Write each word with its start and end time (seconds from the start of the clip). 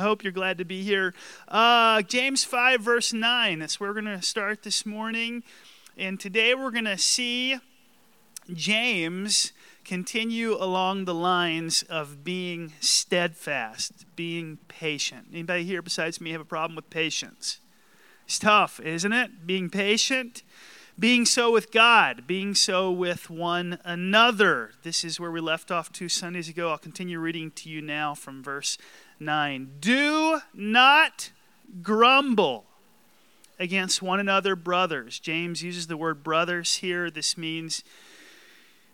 I 0.00 0.02
hope 0.02 0.24
you're 0.24 0.32
glad 0.32 0.56
to 0.56 0.64
be 0.64 0.82
here. 0.82 1.12
Uh, 1.46 2.00
James 2.00 2.42
5, 2.42 2.80
verse 2.80 3.12
9. 3.12 3.58
That's 3.58 3.78
where 3.78 3.90
we're 3.90 4.00
going 4.00 4.18
to 4.18 4.22
start 4.22 4.62
this 4.62 4.86
morning. 4.86 5.42
And 5.94 6.18
today 6.18 6.54
we're 6.54 6.70
going 6.70 6.86
to 6.86 6.96
see 6.96 7.58
James 8.50 9.52
continue 9.84 10.54
along 10.54 11.04
the 11.04 11.12
lines 11.12 11.82
of 11.82 12.24
being 12.24 12.72
steadfast, 12.80 14.06
being 14.16 14.56
patient. 14.68 15.26
Anybody 15.32 15.64
here 15.64 15.82
besides 15.82 16.18
me 16.18 16.30
have 16.32 16.40
a 16.40 16.46
problem 16.46 16.76
with 16.76 16.88
patience? 16.88 17.58
It's 18.24 18.38
tough, 18.38 18.80
isn't 18.80 19.12
it? 19.12 19.46
Being 19.46 19.68
patient. 19.68 20.44
Being 20.98 21.24
so 21.26 21.50
with 21.50 21.72
God, 21.72 22.26
being 22.26 22.54
so 22.54 22.90
with 22.90 23.28
one 23.28 23.78
another. 23.84 24.72
This 24.82 25.04
is 25.04 25.20
where 25.20 25.30
we 25.30 25.40
left 25.40 25.70
off 25.70 25.92
two 25.92 26.08
Sundays 26.08 26.48
ago. 26.48 26.70
I'll 26.70 26.78
continue 26.78 27.18
reading 27.18 27.50
to 27.52 27.68
you 27.68 27.82
now 27.82 28.14
from 28.14 28.42
verse 28.42 28.76
9. 29.20 29.70
Do 29.80 30.40
not 30.54 31.30
grumble 31.82 32.64
against 33.58 34.02
one 34.02 34.18
another, 34.18 34.56
brothers. 34.56 35.18
James 35.18 35.62
uses 35.62 35.86
the 35.86 35.96
word 35.96 36.24
brothers 36.24 36.76
here. 36.76 37.10
This 37.10 37.36
means 37.36 37.84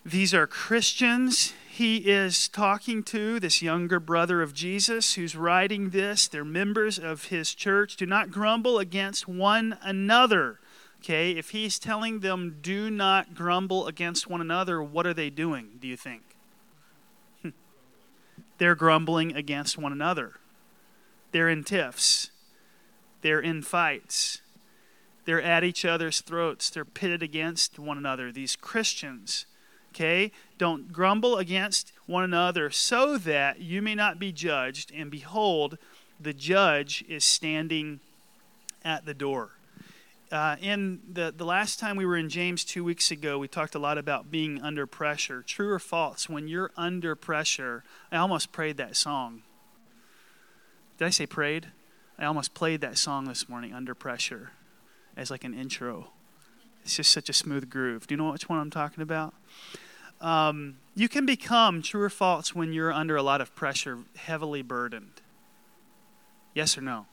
these 0.04 0.34
are 0.34 0.46
Christians 0.46 1.52
he 1.68 1.98
is 1.98 2.48
talking 2.48 3.02
to, 3.02 3.38
this 3.38 3.60
younger 3.60 4.01
brother 4.01 4.41
of 4.41 4.54
Jesus 4.54 5.15
who's 5.15 5.37
writing 5.37 5.91
this. 5.91 6.27
They're 6.27 6.45
members 6.45 6.98
of 6.98 7.27
his 7.27 7.54
church. 7.54 7.96
Do 7.96 8.06
not 8.06 8.30
grumble 8.30 8.79
against 8.79 9.29
one 9.29 9.79
another. 9.82 10.59
Okay, 11.01 11.32
if 11.32 11.51
he's 11.51 11.79
telling 11.79 12.20
them, 12.20 12.56
do 12.62 12.90
not 12.90 13.34
grumble 13.34 13.87
against 13.87 14.29
one 14.29 14.40
another, 14.40 14.82
what 14.82 15.06
are 15.06 15.15
they 15.15 15.30
doing, 15.30 15.73
do 15.79 15.87
you 15.87 15.96
think? 15.96 16.23
They're 18.59 18.74
grumbling 18.74 19.34
against 19.34 19.78
one 19.78 19.92
another. 19.92 20.34
They're 21.33 21.48
in 21.48 21.65
tiffs. 21.65 22.30
They're 23.23 23.41
in 23.41 23.62
fights. 23.62 24.41
They're 25.24 25.43
at 25.43 25.65
each 25.65 25.85
other's 25.85 26.21
throats. 26.21 26.71
They're 26.71 26.84
pitted 26.84 27.23
against 27.23 27.79
one 27.79 27.99
another. 27.99 28.30
These 28.30 28.57
Christians, 28.57 29.46
okay, 29.90 30.30
don't 30.57 30.93
grumble 30.93 31.37
against 31.37 31.93
one 32.07 32.23
another 32.23 32.71
so 32.71 33.18
that 33.18 33.60
you 33.60 33.82
may 33.82 33.95
not 33.95 34.18
be 34.18 34.32
judged. 34.32 34.93
And 34.95 35.10
behold, 35.10 35.79
the 36.21 36.32
judge 36.32 37.04
is 37.09 37.24
standing 37.24 38.01
at 38.84 39.04
the 39.04 39.15
door. 39.15 39.51
Uh, 40.32 40.57
in 40.60 41.01
the, 41.13 41.32
the 41.37 41.45
last 41.45 41.79
time 41.79 41.96
we 41.96 42.05
were 42.05 42.16
in 42.16 42.29
James 42.29 42.65
two 42.65 42.82
weeks 42.82 43.10
ago, 43.10 43.38
we 43.38 43.46
talked 43.46 43.77
a 43.77 43.79
lot 43.79 43.96
about 43.96 44.30
being 44.30 44.60
under 44.60 44.87
pressure. 44.87 45.43
True 45.43 45.71
or 45.71 45.79
false? 45.79 46.29
When 46.29 46.49
you're 46.49 46.73
under 46.77 47.15
pressure, 47.15 47.85
I 48.10 48.16
almost 48.16 48.51
prayed 48.51 48.77
that 48.79 48.96
song. 48.96 49.43
Did 50.99 51.05
I 51.05 51.10
say 51.10 51.27
prayed? 51.27 51.68
I 52.18 52.24
almost 52.24 52.55
played 52.55 52.80
that 52.80 52.99
song 52.99 53.27
this 53.27 53.49
morning, 53.49 53.74
Under 53.74 53.95
Pressure, 53.95 54.51
as 55.16 55.30
like 55.30 55.45
an 55.45 55.55
intro. 55.55 56.09
It's 56.83 56.96
just 56.96 57.13
such 57.13 57.29
a 57.29 57.35
smooth 57.35 57.68
groove. 57.68 58.07
Do 58.07 58.15
you 58.15 58.16
know 58.16 58.33
which 58.33 58.49
one 58.49 58.59
I'm 58.59 58.71
talking 58.71 59.02
about? 59.02 59.35
Um, 60.21 60.79
you 60.95 61.09
can 61.09 61.27
become 61.27 61.83
true 61.83 62.02
or 62.02 62.11
false 62.11 62.55
when 62.55 62.73
you're 62.73 62.93
under 62.93 63.16
a 63.16 63.23
lot 63.23 63.40
of 63.40 63.55
pressure, 63.55 63.99
heavily 64.16 64.62
burdened. 64.62 65.21
Yes 66.55 66.78
or 66.78 66.81
no? 66.81 67.06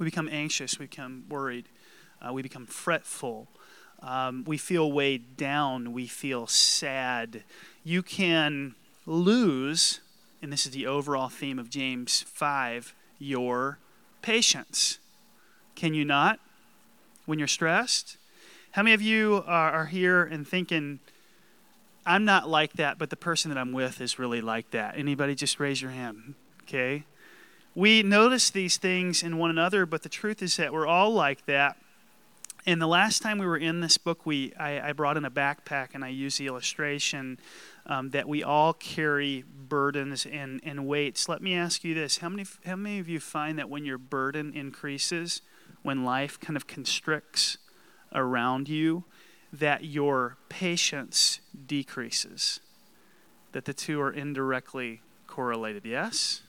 We 0.00 0.06
become 0.06 0.30
anxious, 0.32 0.78
we 0.78 0.86
become 0.86 1.24
worried, 1.28 1.68
uh, 2.22 2.32
we 2.32 2.40
become 2.40 2.64
fretful, 2.64 3.48
um, 4.02 4.44
we 4.46 4.56
feel 4.56 4.90
weighed 4.90 5.36
down, 5.36 5.92
we 5.92 6.06
feel 6.06 6.46
sad. 6.46 7.44
You 7.84 8.02
can 8.02 8.76
lose, 9.04 10.00
and 10.40 10.50
this 10.50 10.64
is 10.64 10.72
the 10.72 10.86
overall 10.86 11.28
theme 11.28 11.58
of 11.58 11.68
James 11.68 12.22
5, 12.22 12.94
your 13.18 13.78
patience. 14.22 14.98
Can 15.74 15.92
you 15.92 16.06
not 16.06 16.40
when 17.26 17.38
you're 17.38 17.46
stressed? 17.46 18.16
How 18.70 18.82
many 18.82 18.94
of 18.94 19.02
you 19.02 19.44
are, 19.46 19.70
are 19.70 19.86
here 19.86 20.22
and 20.24 20.48
thinking, 20.48 21.00
I'm 22.06 22.24
not 22.24 22.48
like 22.48 22.72
that, 22.74 22.96
but 22.96 23.10
the 23.10 23.16
person 23.16 23.50
that 23.50 23.58
I'm 23.58 23.72
with 23.72 24.00
is 24.00 24.18
really 24.18 24.40
like 24.40 24.70
that? 24.70 24.96
Anybody 24.96 25.34
just 25.34 25.60
raise 25.60 25.82
your 25.82 25.90
hand? 25.90 26.36
Okay. 26.62 27.04
We 27.80 28.02
notice 28.02 28.50
these 28.50 28.76
things 28.76 29.22
in 29.22 29.38
one 29.38 29.48
another, 29.48 29.86
but 29.86 30.02
the 30.02 30.10
truth 30.10 30.42
is 30.42 30.58
that 30.58 30.70
we're 30.70 30.86
all 30.86 31.14
like 31.14 31.46
that. 31.46 31.78
And 32.66 32.78
the 32.78 32.86
last 32.86 33.22
time 33.22 33.38
we 33.38 33.46
were 33.46 33.56
in 33.56 33.80
this 33.80 33.96
book, 33.96 34.26
we 34.26 34.52
I, 34.56 34.90
I 34.90 34.92
brought 34.92 35.16
in 35.16 35.24
a 35.24 35.30
backpack 35.30 35.94
and 35.94 36.04
I 36.04 36.08
used 36.08 36.38
the 36.38 36.46
illustration 36.46 37.38
um, 37.86 38.10
that 38.10 38.28
we 38.28 38.42
all 38.42 38.74
carry 38.74 39.46
burdens 39.66 40.26
and, 40.26 40.60
and 40.62 40.86
weights. 40.86 41.26
Let 41.26 41.40
me 41.40 41.54
ask 41.54 41.82
you 41.82 41.94
this: 41.94 42.18
How 42.18 42.28
many 42.28 42.44
how 42.66 42.76
many 42.76 42.98
of 42.98 43.08
you 43.08 43.18
find 43.18 43.58
that 43.58 43.70
when 43.70 43.86
your 43.86 43.96
burden 43.96 44.52
increases, 44.52 45.40
when 45.82 46.04
life 46.04 46.38
kind 46.38 46.58
of 46.58 46.66
constricts 46.66 47.56
around 48.12 48.68
you, 48.68 49.04
that 49.54 49.84
your 49.84 50.36
patience 50.50 51.40
decreases? 51.66 52.60
That 53.52 53.64
the 53.64 53.72
two 53.72 54.02
are 54.02 54.12
indirectly 54.12 55.00
correlated. 55.26 55.86
Yes. 55.86 56.42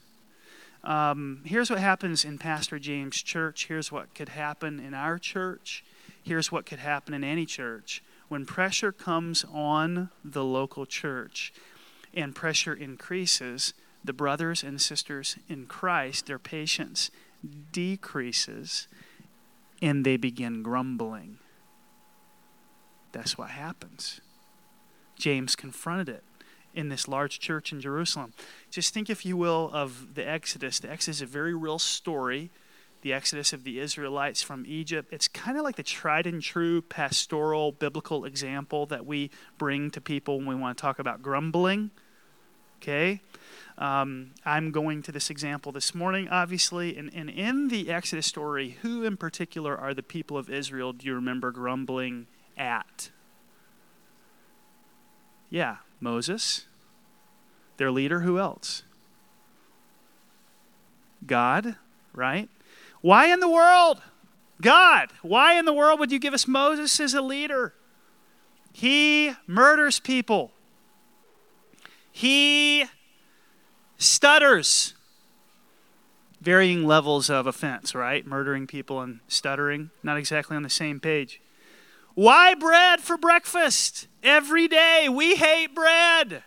Um, 0.84 1.42
here's 1.44 1.70
what 1.70 1.78
happens 1.78 2.24
in 2.24 2.38
Pastor 2.38 2.78
James' 2.78 3.22
church. 3.22 3.66
Here's 3.66 3.92
what 3.92 4.14
could 4.14 4.30
happen 4.30 4.80
in 4.80 4.94
our 4.94 5.18
church. 5.18 5.84
Here's 6.22 6.50
what 6.50 6.66
could 6.66 6.80
happen 6.80 7.14
in 7.14 7.24
any 7.24 7.46
church. 7.46 8.02
When 8.28 8.46
pressure 8.46 8.92
comes 8.92 9.44
on 9.52 10.10
the 10.24 10.44
local 10.44 10.86
church 10.86 11.52
and 12.14 12.34
pressure 12.34 12.74
increases, 12.74 13.74
the 14.04 14.12
brothers 14.12 14.62
and 14.62 14.80
sisters 14.80 15.36
in 15.48 15.66
Christ, 15.66 16.26
their 16.26 16.38
patience 16.38 17.10
decreases 17.72 18.88
and 19.80 20.04
they 20.04 20.16
begin 20.16 20.62
grumbling. 20.62 21.38
That's 23.10 23.36
what 23.36 23.50
happens. 23.50 24.20
James 25.16 25.54
confronted 25.54 26.08
it 26.08 26.24
in 26.74 26.88
this 26.88 27.08
large 27.08 27.38
church 27.38 27.72
in 27.72 27.80
Jerusalem. 27.80 28.32
Just 28.70 28.94
think, 28.94 29.10
if 29.10 29.24
you 29.26 29.36
will, 29.36 29.70
of 29.72 30.14
the 30.14 30.26
Exodus. 30.28 30.78
The 30.78 30.90
Exodus 30.90 31.16
is 31.16 31.22
a 31.22 31.26
very 31.26 31.54
real 31.54 31.78
story. 31.78 32.50
The 33.02 33.12
Exodus 33.12 33.52
of 33.52 33.64
the 33.64 33.80
Israelites 33.80 34.42
from 34.42 34.64
Egypt. 34.66 35.12
It's 35.12 35.28
kind 35.28 35.58
of 35.58 35.64
like 35.64 35.76
the 35.76 35.82
tried 35.82 36.26
and 36.26 36.40
true 36.40 36.82
pastoral 36.82 37.72
biblical 37.72 38.24
example 38.24 38.86
that 38.86 39.04
we 39.04 39.30
bring 39.58 39.90
to 39.90 40.00
people 40.00 40.38
when 40.38 40.46
we 40.46 40.54
want 40.54 40.78
to 40.78 40.82
talk 40.82 40.98
about 40.98 41.20
grumbling. 41.20 41.90
Okay? 42.80 43.20
Um, 43.78 44.32
I'm 44.44 44.70
going 44.70 45.02
to 45.02 45.12
this 45.12 45.30
example 45.30 45.72
this 45.72 45.94
morning, 45.94 46.28
obviously. 46.28 46.96
And, 46.96 47.12
and 47.14 47.28
in 47.28 47.68
the 47.68 47.90
Exodus 47.90 48.26
story, 48.26 48.76
who 48.82 49.04
in 49.04 49.16
particular 49.16 49.76
are 49.76 49.94
the 49.94 50.02
people 50.02 50.36
of 50.36 50.48
Israel 50.48 50.92
do 50.92 51.06
you 51.06 51.14
remember 51.14 51.50
grumbling 51.50 52.26
at? 52.56 53.10
Yeah, 55.50 55.76
Moses, 56.02 56.66
their 57.76 57.90
leader, 57.90 58.20
who 58.20 58.38
else? 58.38 58.82
God, 61.26 61.76
right? 62.12 62.48
Why 63.00 63.32
in 63.32 63.40
the 63.40 63.48
world? 63.48 64.02
God, 64.60 65.10
why 65.22 65.54
in 65.58 65.64
the 65.64 65.72
world 65.72 65.98
would 66.00 66.12
you 66.12 66.18
give 66.18 66.34
us 66.34 66.46
Moses 66.46 66.98
as 67.00 67.14
a 67.14 67.22
leader? 67.22 67.74
He 68.72 69.32
murders 69.46 70.00
people. 70.00 70.52
He 72.10 72.84
stutters. 73.98 74.94
Varying 76.40 76.84
levels 76.84 77.30
of 77.30 77.46
offense, 77.46 77.94
right? 77.94 78.26
Murdering 78.26 78.66
people 78.66 79.00
and 79.00 79.20
stuttering, 79.28 79.90
not 80.02 80.16
exactly 80.16 80.56
on 80.56 80.62
the 80.62 80.70
same 80.70 80.98
page. 80.98 81.40
Why 82.14 82.54
bread 82.54 83.00
for 83.00 83.16
breakfast 83.16 84.06
every 84.22 84.68
day? 84.68 85.08
We 85.10 85.36
hate 85.36 85.74
bread. 85.74 86.42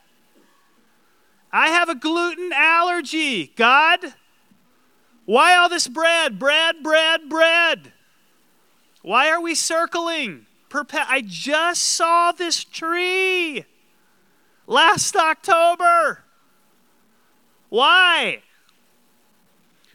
I 1.51 1.69
have 1.69 1.89
a 1.89 1.95
gluten 1.95 2.51
allergy. 2.53 3.47
God, 3.55 3.99
why 5.25 5.55
all 5.55 5.69
this 5.69 5.87
bread? 5.87 6.37
Bread, 6.37 6.83
bread, 6.83 7.29
bread. 7.29 7.93
Why 9.01 9.29
are 9.29 9.41
we 9.41 9.55
circling? 9.55 10.45
Perpe- 10.69 11.05
I 11.07 11.21
just 11.25 11.83
saw 11.83 12.31
this 12.31 12.63
tree 12.63 13.65
last 14.67 15.15
October. 15.15 16.23
Why? 17.69 18.43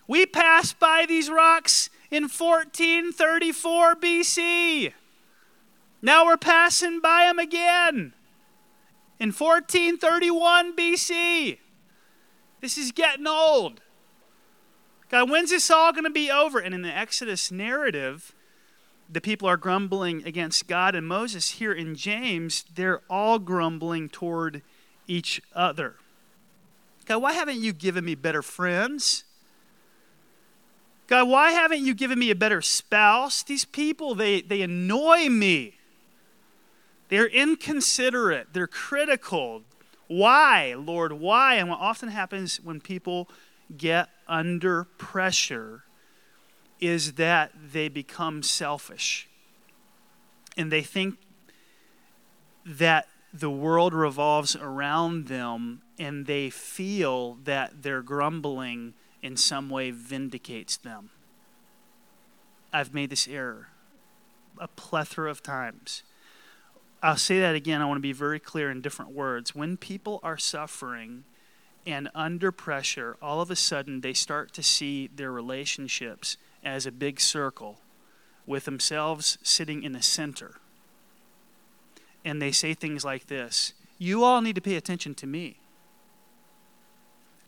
We 0.08 0.26
passed 0.26 0.80
by 0.80 1.04
these 1.06 1.30
rocks 1.30 1.90
in 2.10 2.24
1434 2.24 3.94
BC. 3.96 4.92
Now 6.02 6.24
we're 6.24 6.36
passing 6.36 7.00
by 7.00 7.24
them 7.24 7.38
again 7.38 8.14
in 9.18 9.32
1431 9.32 10.74
BC. 10.74 11.58
This 12.60 12.78
is 12.78 12.92
getting 12.92 13.26
old. 13.26 13.80
God, 15.10 15.28
when's 15.28 15.50
this 15.50 15.70
all 15.70 15.92
going 15.92 16.04
to 16.04 16.10
be 16.10 16.30
over? 16.30 16.58
And 16.58 16.74
in 16.74 16.82
the 16.82 16.96
Exodus 16.96 17.50
narrative, 17.50 18.32
the 19.10 19.20
people 19.20 19.48
are 19.48 19.56
grumbling 19.56 20.24
against 20.24 20.68
God 20.68 20.94
and 20.94 21.06
Moses. 21.06 21.52
Here 21.52 21.72
in 21.72 21.94
James, 21.96 22.64
they're 22.74 23.00
all 23.10 23.38
grumbling 23.38 24.08
toward 24.08 24.62
each 25.06 25.42
other. 25.54 25.96
God, 27.06 27.22
why 27.22 27.32
haven't 27.32 27.58
you 27.58 27.72
given 27.72 28.04
me 28.04 28.14
better 28.14 28.42
friends? 28.42 29.24
God, 31.08 31.28
why 31.28 31.50
haven't 31.50 31.84
you 31.84 31.92
given 31.92 32.20
me 32.20 32.30
a 32.30 32.36
better 32.36 32.62
spouse? 32.62 33.42
These 33.42 33.64
people, 33.64 34.14
they, 34.14 34.42
they 34.42 34.62
annoy 34.62 35.28
me. 35.28 35.74
They're 37.10 37.26
inconsiderate. 37.26 38.52
They're 38.52 38.66
critical. 38.66 39.62
Why, 40.06 40.74
Lord, 40.78 41.12
why? 41.12 41.56
And 41.56 41.68
what 41.68 41.80
often 41.80 42.08
happens 42.08 42.60
when 42.60 42.80
people 42.80 43.28
get 43.76 44.08
under 44.26 44.84
pressure 44.84 45.84
is 46.80 47.14
that 47.14 47.52
they 47.72 47.88
become 47.88 48.42
selfish. 48.42 49.28
And 50.56 50.72
they 50.72 50.82
think 50.82 51.18
that 52.64 53.06
the 53.32 53.50
world 53.50 53.92
revolves 53.92 54.56
around 54.56 55.26
them 55.26 55.82
and 55.98 56.26
they 56.26 56.50
feel 56.50 57.34
that 57.44 57.82
their 57.82 58.02
grumbling 58.02 58.94
in 59.22 59.36
some 59.36 59.68
way 59.68 59.90
vindicates 59.90 60.76
them. 60.76 61.10
I've 62.72 62.94
made 62.94 63.10
this 63.10 63.28
error 63.28 63.68
a 64.58 64.68
plethora 64.68 65.30
of 65.30 65.42
times. 65.42 66.02
I'll 67.02 67.16
say 67.16 67.40
that 67.40 67.54
again. 67.54 67.80
I 67.80 67.86
want 67.86 67.96
to 67.96 68.02
be 68.02 68.12
very 68.12 68.38
clear 68.38 68.70
in 68.70 68.82
different 68.82 69.12
words. 69.12 69.54
When 69.54 69.76
people 69.76 70.20
are 70.22 70.36
suffering 70.36 71.24
and 71.86 72.10
under 72.14 72.52
pressure, 72.52 73.16
all 73.22 73.40
of 73.40 73.50
a 73.50 73.56
sudden 73.56 74.02
they 74.02 74.12
start 74.12 74.52
to 74.54 74.62
see 74.62 75.06
their 75.06 75.32
relationships 75.32 76.36
as 76.62 76.84
a 76.84 76.92
big 76.92 77.18
circle 77.20 77.78
with 78.46 78.66
themselves 78.66 79.38
sitting 79.42 79.82
in 79.82 79.92
the 79.92 80.02
center. 80.02 80.56
And 82.24 82.42
they 82.42 82.52
say 82.52 82.74
things 82.74 83.04
like 83.04 83.28
this 83.28 83.72
You 83.98 84.22
all 84.22 84.42
need 84.42 84.56
to 84.56 84.60
pay 84.60 84.76
attention 84.76 85.14
to 85.16 85.26
me. 85.26 85.56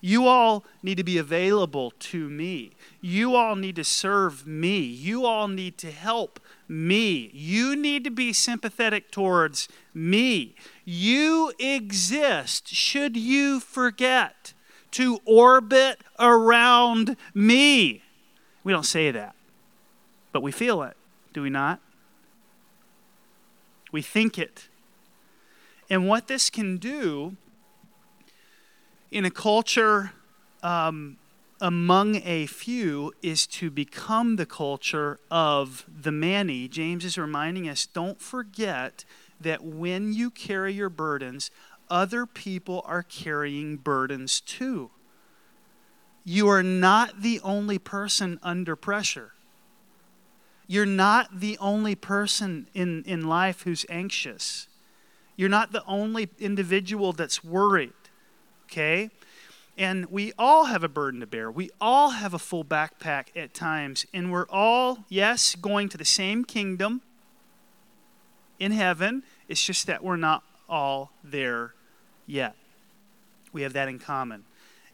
You 0.04 0.26
all 0.26 0.64
need 0.82 0.96
to 0.96 1.04
be 1.04 1.16
available 1.16 1.93
to 1.93 2.28
me. 2.28 2.72
You 3.00 3.37
all 3.37 3.54
need 3.54 3.76
to 3.76 3.84
serve 3.84 4.46
me. 4.46 4.81
You 4.81 5.25
all 5.25 5.46
need 5.46 5.78
to 5.78 5.93
help 5.93 6.40
me. 6.66 7.31
You 7.32 7.76
need 7.76 8.02
to 8.04 8.10
be 8.10 8.32
sympathetic 8.32 9.12
towards 9.12 9.69
me. 9.94 10.56
You 10.84 11.52
exist, 11.60 12.66
should 12.66 13.16
you 13.16 13.60
forget, 13.60 14.52
to 14.90 15.20
orbit 15.25 16.00
around 16.19 17.16
me. 17.32 18.02
We 18.64 18.72
don't 18.72 18.84
say 18.84 19.12
that, 19.12 19.37
but 20.32 20.43
we 20.43 20.50
feel 20.50 20.82
it, 20.82 20.96
do 21.32 21.43
we 21.43 21.50
not? 21.50 21.81
We 23.93 24.02
think 24.02 24.37
it. 24.37 24.69
And 25.88 26.08
what 26.08 26.26
this 26.26 26.50
can 26.50 26.78
do 26.78 27.37
in 29.12 29.26
a 29.26 29.31
culture 29.31 30.12
um, 30.62 31.19
among 31.61 32.17
a 32.25 32.47
few 32.47 33.12
is 33.23 33.47
to 33.47 33.70
become 33.70 34.37
the 34.37 34.47
culture 34.47 35.20
of 35.31 35.85
the 35.87 36.11
many. 36.11 36.67
James 36.67 37.05
is 37.05 37.19
reminding 37.19 37.69
us 37.69 37.87
don't 37.87 38.20
forget 38.20 39.05
that 39.38 39.62
when 39.62 40.14
you 40.14 40.31
carry 40.31 40.73
your 40.73 40.88
burdens, 40.88 41.50
other 41.91 42.25
people 42.25 42.82
are 42.87 43.03
carrying 43.03 43.76
burdens 43.76 44.41
too. 44.41 44.91
You 46.25 46.49
are 46.49 46.62
not 46.62 47.20
the 47.20 47.38
only 47.44 47.79
person 47.79 48.41
under 48.43 48.75
pressure. 48.76 49.32
You're 50.67 50.87
not 50.87 51.41
the 51.41 51.58
only 51.58 51.94
person 51.94 52.67
in, 52.73 53.03
in 53.05 53.26
life 53.26 53.62
who's 53.62 53.85
anxious. 53.91 54.69
You're 55.37 55.50
not 55.50 55.73
the 55.73 55.85
only 55.85 56.31
individual 56.38 57.12
that's 57.12 57.44
worried 57.44 57.93
okay? 58.72 59.10
And 59.76 60.06
we 60.06 60.32
all 60.38 60.64
have 60.64 60.82
a 60.82 60.88
burden 60.88 61.20
to 61.20 61.26
bear. 61.26 61.50
We 61.50 61.70
all 61.80 62.10
have 62.10 62.34
a 62.34 62.38
full 62.38 62.64
backpack 62.64 63.28
at 63.36 63.54
times. 63.54 64.06
And 64.12 64.32
we're 64.32 64.48
all, 64.48 65.04
yes, 65.08 65.54
going 65.54 65.88
to 65.90 65.98
the 65.98 66.04
same 66.04 66.44
kingdom 66.44 67.02
in 68.58 68.72
heaven. 68.72 69.22
It's 69.48 69.64
just 69.64 69.86
that 69.86 70.02
we're 70.02 70.16
not 70.16 70.42
all 70.69 71.12
there 71.22 71.74
yet. 72.26 72.54
We 73.52 73.62
have 73.62 73.72
that 73.74 73.88
in 73.88 73.98
common. 73.98 74.44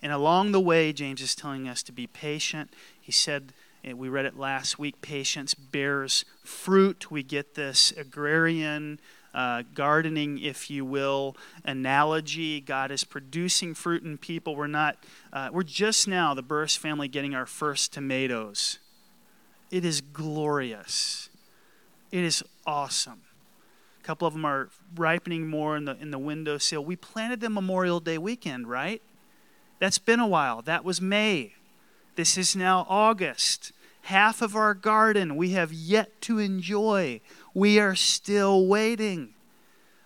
And 0.00 0.12
along 0.12 0.52
the 0.52 0.60
way, 0.60 0.92
James 0.92 1.20
is 1.20 1.34
telling 1.34 1.68
us 1.68 1.82
to 1.84 1.92
be 1.92 2.06
patient. 2.06 2.72
He 3.00 3.12
said, 3.12 3.52
we 3.84 4.08
read 4.08 4.26
it 4.26 4.38
last 4.38 4.78
week 4.78 5.00
patience 5.00 5.54
bears 5.54 6.24
fruit. 6.44 7.10
We 7.10 7.22
get 7.22 7.54
this 7.54 7.92
agrarian 7.96 9.00
uh, 9.34 9.62
gardening, 9.74 10.38
if 10.38 10.70
you 10.70 10.84
will, 10.84 11.36
analogy. 11.64 12.60
God 12.60 12.90
is 12.90 13.04
producing 13.04 13.74
fruit 13.74 14.02
in 14.02 14.18
people. 14.18 14.56
We're 14.56 14.66
not, 14.66 14.96
uh, 15.32 15.50
we're 15.52 15.62
just 15.62 16.08
now, 16.08 16.34
the 16.34 16.42
Burris 16.42 16.76
family, 16.76 17.08
getting 17.08 17.34
our 17.34 17.46
first 17.46 17.92
tomatoes. 17.92 18.78
It 19.70 19.84
is 19.84 20.00
glorious. 20.00 21.28
It 22.10 22.24
is 22.24 22.42
awesome. 22.66 23.22
A 24.00 24.04
couple 24.04 24.26
of 24.26 24.34
them 24.34 24.44
are 24.44 24.70
ripening 24.96 25.46
more 25.46 25.76
in 25.76 25.84
the, 25.84 25.96
in 26.00 26.10
the 26.10 26.18
windowsill. 26.18 26.84
We 26.84 26.96
planted 26.96 27.40
them 27.40 27.54
Memorial 27.54 28.00
Day 28.00 28.16
weekend, 28.16 28.68
right? 28.68 29.02
That's 29.78 29.98
been 29.98 30.20
a 30.20 30.26
while. 30.26 30.62
That 30.62 30.84
was 30.84 31.00
May. 31.00 31.54
This 32.16 32.36
is 32.36 32.56
now 32.56 32.86
August. 32.88 33.72
Half 34.02 34.40
of 34.40 34.56
our 34.56 34.74
garden 34.74 35.36
we 35.36 35.50
have 35.50 35.72
yet 35.72 36.20
to 36.22 36.38
enjoy. 36.38 37.20
We 37.58 37.80
are 37.80 37.96
still 37.96 38.68
waiting. 38.68 39.34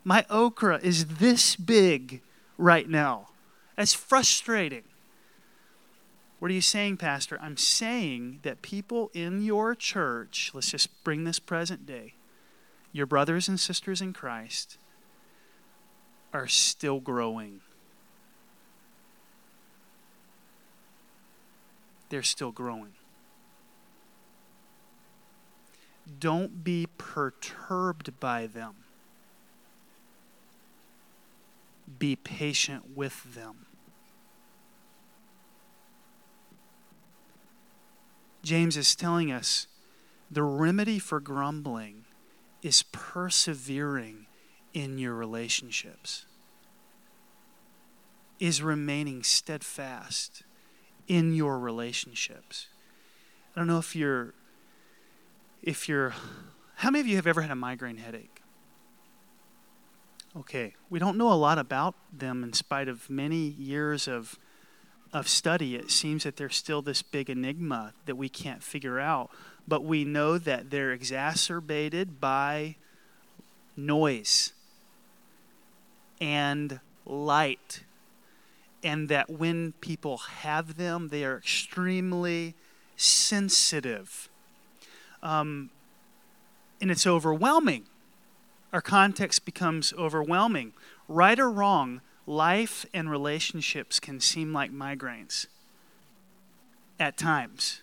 My 0.05 0.25
okra 0.31 0.81
is 0.83 1.05
this 1.05 1.55
big 1.55 2.23
right 2.57 2.89
now. 2.89 3.29
That's 3.77 3.93
frustrating. 3.93 4.85
What 6.39 6.51
are 6.51 6.55
you 6.55 6.63
saying, 6.63 6.97
Pastor? 6.97 7.39
I'm 7.43 7.59
saying 7.59 8.39
that 8.43 8.63
people 8.63 9.11
in 9.13 9.43
your 9.43 9.75
church, 9.75 10.51
let's 10.55 10.71
just 10.71 11.05
bring 11.05 11.25
this 11.25 11.39
present 11.39 11.85
day, 11.85 12.15
your 12.91 13.05
brothers 13.05 13.49
and 13.49 13.61
sisters 13.61 14.01
in 14.01 14.15
Christ, 14.15 14.79
are 16.33 16.49
still 16.49 17.01
growing. 17.01 17.61
They're 22.09 22.23
still 22.23 22.51
growing. 22.51 22.95
Don't 26.19 26.65
be 26.65 26.89
perturbed 26.99 28.19
by 28.19 28.47
them. 28.47 28.75
Be 31.99 32.17
patient 32.17 32.97
with 32.97 33.35
them. 33.35 33.67
James 38.43 38.77
is 38.77 38.97
telling 38.97 39.31
us 39.31 39.69
the 40.31 40.43
remedy 40.43 40.99
for 40.99 41.21
grumbling 41.21 42.05
is 42.63 42.83
persevering 42.91 44.27
in 44.73 44.99
your 44.99 45.15
relationships, 45.15 46.27
is 48.41 48.63
remaining 48.63 49.23
steadfast 49.23 50.43
in 51.07 51.35
your 51.35 51.59
relationships. 51.59 52.69
I 53.55 53.61
don't 53.61 53.67
know 53.69 53.79
if 53.79 53.95
you're 53.95 54.35
if 55.63 55.89
you're, 55.89 56.15
how 56.77 56.91
many 56.91 57.01
of 57.01 57.07
you 57.07 57.17
have 57.17 57.27
ever 57.27 57.43
had 57.43 57.51
a 57.51 57.57
migraine 57.57 57.97
headache? 57.97 58.43
Okay, 60.37 60.75
we 60.89 60.99
don't 60.99 61.17
know 61.19 61.31
a 61.31 61.35
lot 61.35 61.59
about 61.59 61.95
them 62.13 62.43
in 62.43 62.53
spite 62.53 62.89
of 62.89 63.09
many 63.11 63.37
years 63.37 64.09
of, 64.09 64.39
of 65.13 65.29
study. 65.29 65.77
It 65.77 65.91
seems 65.91 66.25
that 66.25 66.37
there's 66.37 66.57
still 66.57 66.81
this 66.81 67.03
big 67.03 67.29
enigma 67.29 67.93
that 68.07 68.17
we 68.17 68.29
can't 68.29 68.63
figure 68.63 68.99
out. 68.99 69.31
But 69.69 69.85
we 69.85 70.05
know 70.05 70.39
that 70.39 70.71
they're 70.71 70.93
exacerbated 70.93 72.19
by 72.21 72.77
noise 73.77 74.55
and 76.21 76.81
light. 77.05 77.85
And 78.83 79.09
that 79.11 79.29
when 79.31 79.73
people 79.81 80.17
have 80.17 80.77
them, 80.77 81.09
they 81.09 81.25
are 81.25 81.37
extremely 81.37 82.55
sensitive 82.97 84.29
um, 85.23 85.71
and 86.81 86.91
it's 86.91 87.07
overwhelming. 87.07 87.85
Our 88.73 88.81
context 88.81 89.45
becomes 89.45 89.93
overwhelming. 89.99 90.73
Right 91.09 91.39
or 91.39 91.51
wrong, 91.51 92.01
life 92.27 92.87
and 92.95 93.11
relationships 93.11 94.01
can 94.01 94.21
seem 94.21 94.53
like 94.53 94.73
migraines 94.73 95.47
at 96.99 97.17
times. 97.17 97.83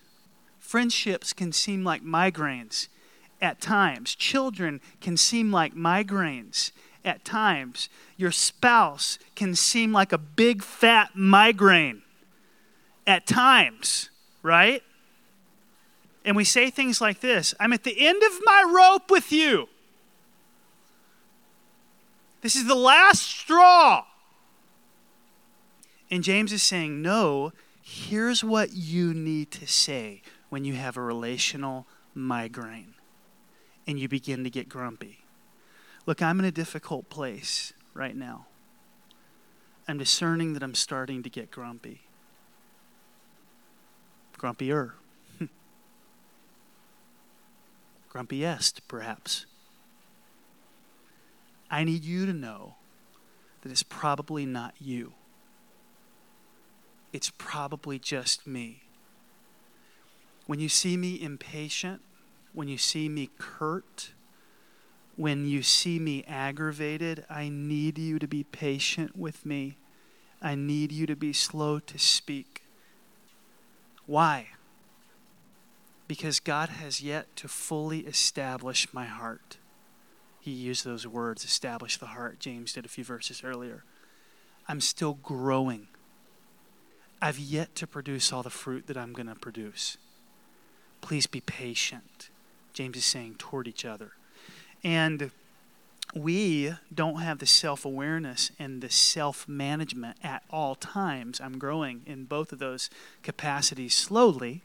Friendships 0.60 1.34
can 1.34 1.52
seem 1.52 1.84
like 1.84 2.04
migraines 2.04 2.88
at 3.42 3.62
times. 3.62 4.16
Children 4.16 4.82
can 5.02 5.18
seem 5.18 5.52
like 5.52 5.74
migraines 5.76 6.72
at 7.06 7.24
times. 7.24 7.90
Your 8.18 8.32
spouse 8.32 9.18
can 9.36 9.56
seem 9.56 9.92
like 9.92 10.12
a 10.12 10.18
big 10.18 10.64
fat 10.64 11.12
migraine 11.16 12.02
at 13.08 13.26
times, 13.26 14.10
right? 14.44 14.84
And 16.26 16.36
we 16.36 16.44
say 16.44 16.70
things 16.70 17.02
like 17.02 17.22
this 17.22 17.54
I'm 17.60 17.74
at 17.74 17.84
the 17.84 18.08
end 18.08 18.22
of 18.24 18.40
my 18.44 18.64
rope 18.68 19.10
with 19.10 19.32
you. 19.32 19.70
This 22.42 22.56
is 22.56 22.68
the 22.68 22.76
last 22.76 23.22
straw. 23.22 24.06
And 26.12 26.24
James 26.24 26.52
is 26.52 26.64
saying, 26.64 27.02
no, 27.02 27.52
here's 27.82 28.44
what 28.44 28.74
you 28.74 29.14
need 29.14 29.52
to 29.52 29.68
say 29.68 30.22
when 30.50 30.66
you 30.66 30.74
have 30.74 30.98
a 30.98 31.02
relational 31.02 31.86
migraine 32.16 32.96
and 33.86 34.00
you 34.00 34.08
begin 34.08 34.44
to 34.44 34.50
get 34.50 34.70
grumpy. 34.70 35.20
Look, 36.06 36.22
I'm 36.22 36.40
in 36.40 36.46
a 36.46 36.52
difficult 36.52 37.10
place 37.10 37.74
right 37.94 38.16
now. 38.16 38.48
I'm 39.88 39.98
discerning 39.98 40.54
that 40.54 40.64
I'm 40.64 40.76
starting 40.76 41.24
to 41.24 41.30
get 41.30 41.52
grumpy. 41.52 42.02
Grumpier. 44.38 44.92
Grumpiest, 48.14 48.80
perhaps. 48.88 49.46
I 51.70 51.84
need 51.84 52.04
you 52.04 52.26
to 52.26 52.34
know 52.34 52.76
that 53.62 53.72
it's 53.72 53.84
probably 53.84 54.46
not 54.46 54.74
you. 54.80 55.14
It's 57.14 57.32
probably 57.38 58.00
just 58.00 58.48
me. 58.48 58.84
When 60.48 60.60
you 60.60 60.70
see 60.70 60.98
me 60.98 61.22
impatient, 61.22 62.02
when 62.54 62.68
you 62.68 62.78
see 62.78 63.08
me 63.10 63.30
curt, 63.38 64.12
when 65.16 65.46
you 65.46 65.62
see 65.62 66.00
me 66.00 66.24
aggravated, 66.28 67.26
I 67.30 67.50
need 67.50 68.00
you 68.00 68.18
to 68.20 68.28
be 68.28 68.44
patient 68.44 69.16
with 69.16 69.46
me. 69.46 69.78
I 70.42 70.56
need 70.56 70.92
you 70.92 71.06
to 71.06 71.16
be 71.16 71.34
slow 71.34 71.80
to 71.80 72.00
speak. 72.00 72.64
Why? 74.06 74.48
Because 76.10 76.40
God 76.40 76.70
has 76.70 77.02
yet 77.02 77.34
to 77.36 77.48
fully 77.48 78.00
establish 78.00 78.88
my 78.92 79.06
heart. 79.06 79.58
He 80.42 80.50
used 80.50 80.84
those 80.84 81.06
words, 81.06 81.46
establish 81.46 81.98
the 81.98 82.08
heart. 82.08 82.40
James 82.40 82.74
did 82.74 82.84
a 82.84 82.90
few 82.90 83.04
verses 83.04 83.44
earlier. 83.44 83.84
I'm 84.68 84.82
still 84.82 85.20
growing. 85.22 85.88
I've 87.22 87.38
yet 87.38 87.76
to 87.76 87.86
produce 87.86 88.34
all 88.34 88.42
the 88.42 88.50
fruit 88.50 88.88
that 88.88 88.98
I'm 88.98 89.14
going 89.14 89.28
to 89.28 89.36
produce. 89.36 89.98
Please 91.00 91.28
be 91.28 91.42
patient. 91.42 92.32
James 92.74 92.98
is 92.98 93.06
saying 93.06 93.36
toward 93.38 93.68
each 93.68 93.86
other. 93.86 94.14
And 94.84 95.30
we 96.16 96.74
don't 96.92 97.22
have 97.22 97.38
the 97.38 97.46
self 97.46 97.86
awareness 97.86 98.50
and 98.58 98.82
the 98.82 98.90
self 98.90 99.48
management 99.48 100.18
at 100.24 100.42
all 100.50 100.74
times. 100.74 101.40
I'm 101.40 101.60
growing 101.60 102.02
in 102.08 102.24
both 102.24 102.52
of 102.52 102.58
those 102.58 102.90
capacities 103.22 103.94
slowly, 103.94 104.64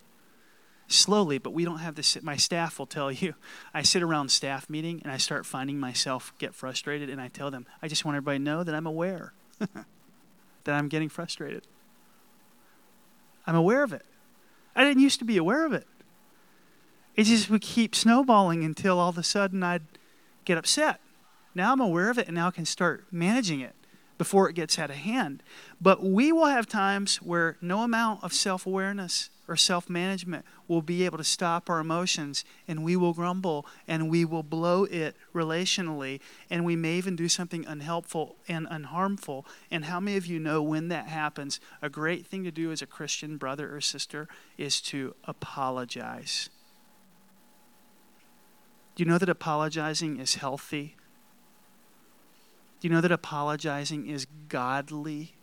slowly, 0.88 1.38
but 1.38 1.52
we 1.52 1.64
don't 1.64 1.78
have 1.78 1.94
this. 1.94 2.20
My 2.22 2.36
staff 2.36 2.78
will 2.78 2.86
tell 2.86 3.10
you, 3.10 3.34
I 3.72 3.82
sit 3.82 4.02
around 4.02 4.30
staff 4.30 4.68
meeting 4.68 5.00
and 5.02 5.12
I 5.12 5.16
start 5.16 5.46
finding 5.46 5.78
myself 5.78 6.32
get 6.38 6.54
frustrated, 6.54 7.10
and 7.10 7.20
I 7.20 7.28
tell 7.28 7.50
them, 7.50 7.66
I 7.82 7.88
just 7.88 8.04
want 8.04 8.16
everybody 8.16 8.38
to 8.38 8.44
know 8.44 8.62
that 8.62 8.74
I'm 8.74 8.86
aware 8.86 9.32
that 9.58 10.74
I'm 10.74 10.88
getting 10.88 11.08
frustrated. 11.08 11.66
I'm 13.46 13.54
aware 13.56 13.82
of 13.82 13.92
it. 13.92 14.04
I 14.74 14.84
didn't 14.84 15.02
used 15.02 15.18
to 15.20 15.24
be 15.24 15.36
aware 15.36 15.66
of 15.66 15.72
it. 15.72 15.86
It 17.14 17.24
just 17.24 17.48
would 17.50 17.60
keep 17.60 17.94
snowballing 17.94 18.64
until 18.64 18.98
all 18.98 19.10
of 19.10 19.18
a 19.18 19.22
sudden 19.22 19.62
I'd 19.62 19.82
get 20.44 20.58
upset. 20.58 21.00
Now 21.54 21.72
I'm 21.72 21.80
aware 21.80 22.10
of 22.10 22.18
it 22.18 22.26
and 22.26 22.34
now 22.34 22.48
I 22.48 22.50
can 22.50 22.64
start 22.64 23.06
managing 23.12 23.60
it 23.60 23.74
before 24.18 24.48
it 24.48 24.54
gets 24.54 24.78
out 24.78 24.90
of 24.90 24.96
hand. 24.96 25.42
But 25.80 26.02
we 26.02 26.32
will 26.32 26.46
have 26.46 26.66
times 26.66 27.16
where 27.16 27.56
no 27.60 27.82
amount 27.82 28.24
of 28.24 28.32
self 28.32 28.66
awareness 28.66 29.30
or 29.46 29.56
self 29.56 29.90
management 29.90 30.44
will 30.68 30.82
be 30.82 31.04
able 31.04 31.18
to 31.18 31.24
stop 31.24 31.68
our 31.68 31.78
emotions 31.78 32.44
and 32.66 32.82
we 32.82 32.96
will 32.96 33.12
grumble 33.12 33.66
and 33.86 34.10
we 34.10 34.24
will 34.24 34.42
blow 34.42 34.84
it 34.84 35.16
relationally 35.34 36.20
and 36.50 36.64
we 36.64 36.76
may 36.76 36.96
even 36.96 37.16
do 37.16 37.28
something 37.28 37.66
unhelpful 37.66 38.36
and 38.48 38.66
unharmful. 38.68 39.44
And 39.70 39.86
how 39.86 40.00
many 40.00 40.16
of 40.16 40.26
you 40.26 40.38
know 40.38 40.62
when 40.62 40.88
that 40.88 41.08
happens, 41.08 41.60
a 41.82 41.88
great 41.88 42.26
thing 42.26 42.44
to 42.44 42.50
do 42.50 42.72
as 42.72 42.82
a 42.82 42.86
Christian 42.86 43.36
brother 43.36 43.74
or 43.74 43.80
sister 43.80 44.28
is 44.56 44.80
to 44.82 45.14
apologize? 45.24 46.48
Do 48.94 49.02
you 49.02 49.08
know 49.08 49.18
that 49.18 49.28
apologizing 49.28 50.18
is 50.18 50.36
healthy? 50.36 50.94
Do 52.80 52.88
you 52.88 52.94
know 52.94 53.00
that 53.00 53.10
apologizing 53.12 54.06
is 54.06 54.26
godly? 54.48 55.34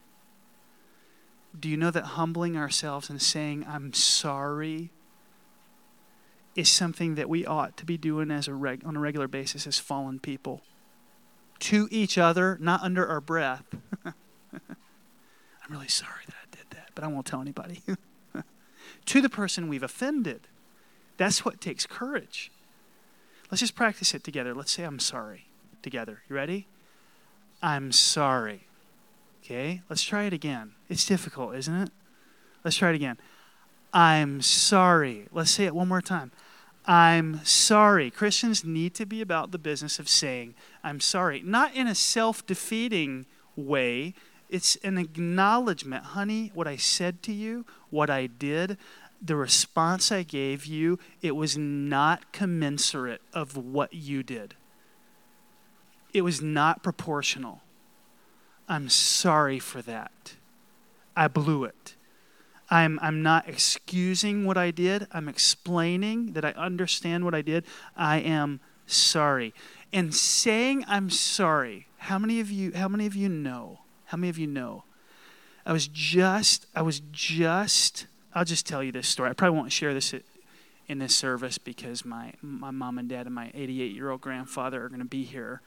Do 1.58 1.70
you 1.70 1.78
know 1.78 1.92
that 1.92 2.04
humbling 2.04 2.58
ourselves 2.58 3.10
and 3.10 3.22
saying, 3.22 3.66
I'm 3.68 3.94
sorry, 3.94 4.90
is 6.56 6.70
something 6.70 7.16
that 7.16 7.30
we 7.30 7.46
ought 7.46 7.78
to 7.78 7.86
be 7.86 7.98
doing 7.98 8.32
as 8.32 8.48
a 8.48 8.54
reg- 8.54 8.84
on 8.86 8.96
a 8.96 9.00
regular 9.00 9.28
basis 9.28 9.68
as 9.68 9.80
fallen 9.80 10.20
people? 10.20 10.62
To 11.60 11.88
each 11.92 12.18
other, 12.18 12.58
not 12.60 12.82
under 12.82 13.08
our 13.08 13.22
breath. 13.22 13.64
I'm 14.06 14.14
really 15.70 15.88
sorry 15.88 16.24
that 16.26 16.36
I 16.36 16.56
did 16.56 16.66
that, 16.72 16.90
but 16.96 17.04
I 17.04 17.08
won't 17.08 17.26
tell 17.26 17.42
anybody. 17.42 17.82
to 19.06 19.22
the 19.22 19.30
person 19.30 19.68
we've 19.68 19.84
offended. 19.84 20.48
That's 21.18 21.46
what 21.46 21.62
takes 21.62 21.86
courage. 21.86 22.52
Let's 23.52 23.60
just 23.60 23.76
practice 23.76 24.14
it 24.14 24.24
together. 24.24 24.56
Let's 24.56 24.72
say, 24.72 24.84
I'm 24.84 25.00
sorry 25.00 25.46
together. 25.82 26.22
You 26.30 26.36
ready? 26.36 26.68
I'm 27.62 27.92
sorry. 27.92 28.68
Okay, 29.44 29.82
let's 29.90 30.04
try 30.04 30.24
it 30.24 30.34
again. 30.34 30.74
It's 30.88 31.06
difficult, 31.06 31.56
isn't 31.56 31.76
it? 31.76 31.90
Let's 32.64 32.78
try 32.78 32.90
it 32.90 32.96
again. 32.96 33.18
I'm 33.94 34.42
sorry. 34.42 35.28
Let's 35.32 35.52
say 35.52 35.66
it 35.66 35.76
one 35.76 35.88
more 35.88 36.02
time. 36.02 36.32
I'm 36.86 37.44
sorry. 37.44 38.10
Christians 38.12 38.64
need 38.64 38.94
to 38.96 39.06
be 39.06 39.22
about 39.22 39.52
the 39.52 39.58
business 39.58 40.00
of 40.00 40.08
saying, 40.08 40.56
I'm 40.84 41.00
sorry. 41.00 41.42
Not 41.44 41.76
in 41.76 41.88
a 41.88 41.96
self 41.96 42.46
defeating 42.46 43.26
way, 43.56 44.14
it's 44.50 44.76
an 44.78 44.98
acknowledgement. 44.98 46.04
Honey, 46.06 46.52
what 46.54 46.68
I 46.68 46.76
said 46.76 47.24
to 47.24 47.32
you, 47.32 47.66
what 47.90 48.10
I 48.10 48.28
did, 48.28 48.78
the 49.22 49.36
response 49.36 50.12
I 50.12 50.24
gave 50.24 50.66
you, 50.66 51.00
it 51.22 51.36
was 51.36 51.58
not 51.58 52.32
commensurate 52.32 53.22
of 53.34 53.56
what 53.56 53.94
you 53.94 54.24
did. 54.24 54.56
It 56.14 56.22
was 56.22 56.42
not 56.42 56.84
proportional. 56.84 57.62
I'm 58.72 58.88
sorry 58.88 59.60
for 59.60 59.82
that. 59.82 60.36
I 61.14 61.28
blew 61.28 61.66
it. 61.66 61.96
I'm, 62.70 63.00
I'm 63.02 63.22
not 63.22 63.50
excusing 63.50 64.46
what 64.46 64.58
I 64.58 64.72
did. 64.72 65.08
I'm 65.12 65.28
explaining 65.28 66.32
that 66.34 66.46
I 66.46 66.52
understand 66.52 67.26
what 67.26 67.36
I 67.36 67.42
did. 67.42 67.66
I 67.98 68.20
am 68.20 68.62
sorry. 68.86 69.54
And 69.92 70.16
saying 70.16 70.86
I'm 70.88 71.10
sorry, 71.10 71.88
how 71.98 72.18
many 72.18 72.40
of 72.40 72.50
you 72.50 72.72
how 72.74 72.88
many 72.88 73.06
of 73.06 73.14
you 73.14 73.28
know? 73.28 73.82
How 74.06 74.16
many 74.16 74.30
of 74.30 74.38
you 74.38 74.48
know? 74.48 74.86
I 75.66 75.74
was 75.74 75.90
just 75.90 76.66
I 76.74 76.82
was 76.82 77.02
just 77.12 78.08
I'll 78.34 78.46
just 78.46 78.66
tell 78.66 78.82
you 78.82 78.94
this 78.94 79.10
story. 79.10 79.30
I 79.30 79.34
probably 79.34 79.58
won't 79.58 79.74
share 79.74 79.94
this 79.94 80.16
in 80.88 81.00
this 81.00 81.16
service 81.16 81.58
because 81.58 82.06
my, 82.06 82.32
my 82.42 82.72
mom 82.72 82.98
and 82.98 83.10
dad 83.10 83.26
and 83.26 83.36
my 83.36 83.52
88 83.54 83.94
year 83.94 84.10
old 84.10 84.22
grandfather 84.22 84.82
are 84.86 84.88
going 84.88 85.00
to 85.00 85.06
be 85.06 85.24
here. 85.24 85.62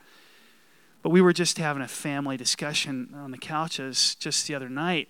But 1.05 1.11
we 1.11 1.21
were 1.21 1.35
just 1.35 1.59
having 1.59 1.83
a 1.83 1.87
family 1.87 2.39
discussion 2.39 3.15
on 3.15 3.31
the 3.31 3.37
couches 3.37 4.15
just 4.15 4.49
the 4.49 4.55
other 4.55 4.71
night 4.71 5.09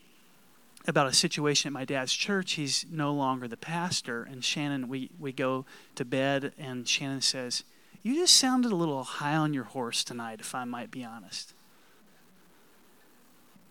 about 0.88 1.06
a 1.06 1.12
situation 1.12 1.68
at 1.68 1.72
my 1.72 1.84
dad's 1.84 2.12
church. 2.12 2.54
He's 2.54 2.84
no 2.90 3.14
longer 3.14 3.46
the 3.46 3.56
pastor. 3.56 4.24
And 4.24 4.44
Shannon, 4.44 4.88
we, 4.88 5.12
we 5.20 5.30
go 5.30 5.66
to 5.94 6.04
bed, 6.04 6.52
and 6.58 6.88
Shannon 6.88 7.20
says, 7.20 7.62
You 8.02 8.16
just 8.16 8.34
sounded 8.34 8.72
a 8.72 8.76
little 8.76 9.04
high 9.04 9.36
on 9.36 9.54
your 9.54 9.64
horse 9.64 10.02
tonight, 10.02 10.40
if 10.40 10.52
I 10.52 10.64
might 10.64 10.90
be 10.90 11.04
honest 11.04 11.53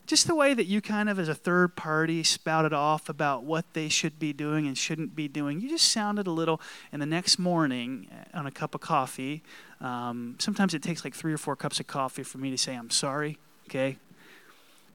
just 0.06 0.28
the 0.28 0.36
way 0.36 0.54
that 0.54 0.66
you 0.66 0.82
kind 0.82 1.10
of, 1.10 1.18
as 1.18 1.30
a 1.30 1.36
third 1.36 1.76
party, 1.76 2.24
spouted 2.24 2.74
off 2.74 3.08
about 3.08 3.44
what 3.44 3.74
they 3.74 3.88
should 3.88 4.20
be 4.20 4.34
doing 4.34 4.68
and 4.68 4.78
shouldn't 4.78 5.16
be 5.16 5.28
doing, 5.28 5.62
you 5.62 5.70
just 5.70 5.92
sounded 5.92 6.28
a 6.28 6.32
little. 6.32 6.60
And 6.92 7.02
the 7.02 7.06
next 7.06 7.40
morning, 7.40 8.08
uh, 8.12 8.38
on 8.38 8.46
a 8.46 8.52
cup 8.52 8.76
of 8.76 8.82
coffee, 8.82 9.44
um, 9.80 10.36
sometimes 10.40 10.74
it 10.74 10.84
takes 10.84 11.04
like 11.04 11.16
three 11.16 11.34
or 11.34 11.38
four 11.38 11.56
cups 11.56 11.80
of 11.80 11.88
coffee 11.88 12.24
for 12.24 12.38
me 12.38 12.52
to 12.52 12.58
say, 12.58 12.76
I'm 12.76 12.90
sorry, 12.90 13.38
okay? 13.70 13.98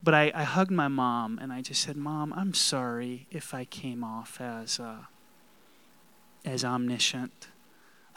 But 0.03 0.15
I, 0.15 0.31
I 0.35 0.45
hugged 0.45 0.71
my 0.71 0.89
mom 0.89 1.39
and 1.41 1.53
I 1.53 1.63
just 1.63 1.83
said, 1.83 1.97
Mom, 1.97 2.33
I'm 2.35 2.55
sorry 2.55 3.27
if 3.31 3.53
I 3.53 3.65
came 3.65 4.05
off 4.05 4.41
as, 4.41 4.79
uh, 4.79 5.07
as 6.45 6.65
omniscient 6.65 7.49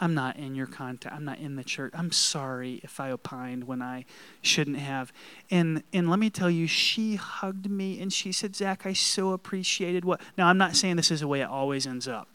I'm 0.02 0.14
not 0.14 0.36
in 0.36 0.56
your 0.56 0.66
contact. 0.66 1.14
I'm 1.14 1.24
not 1.24 1.38
in 1.38 1.54
the 1.54 1.62
church. 1.62 1.92
I'm 1.96 2.10
sorry 2.10 2.80
if 2.82 2.98
I 2.98 3.12
opined 3.12 3.68
when 3.68 3.80
I 3.80 4.04
shouldn't 4.40 4.78
have. 4.78 5.12
And 5.48 5.84
and 5.92 6.10
let 6.10 6.18
me 6.18 6.28
tell 6.28 6.50
you, 6.50 6.66
she 6.66 7.14
hugged 7.14 7.70
me 7.70 8.00
and 8.00 8.12
she 8.12 8.32
said, 8.32 8.56
Zach, 8.56 8.84
I 8.84 8.94
so 8.94 9.30
appreciated 9.30 10.04
what. 10.04 10.20
Now 10.36 10.48
I'm 10.48 10.58
not 10.58 10.74
saying 10.74 10.96
this 10.96 11.12
is 11.12 11.20
the 11.20 11.28
way 11.28 11.40
it 11.40 11.48
always 11.48 11.86
ends 11.86 12.08
up. 12.08 12.31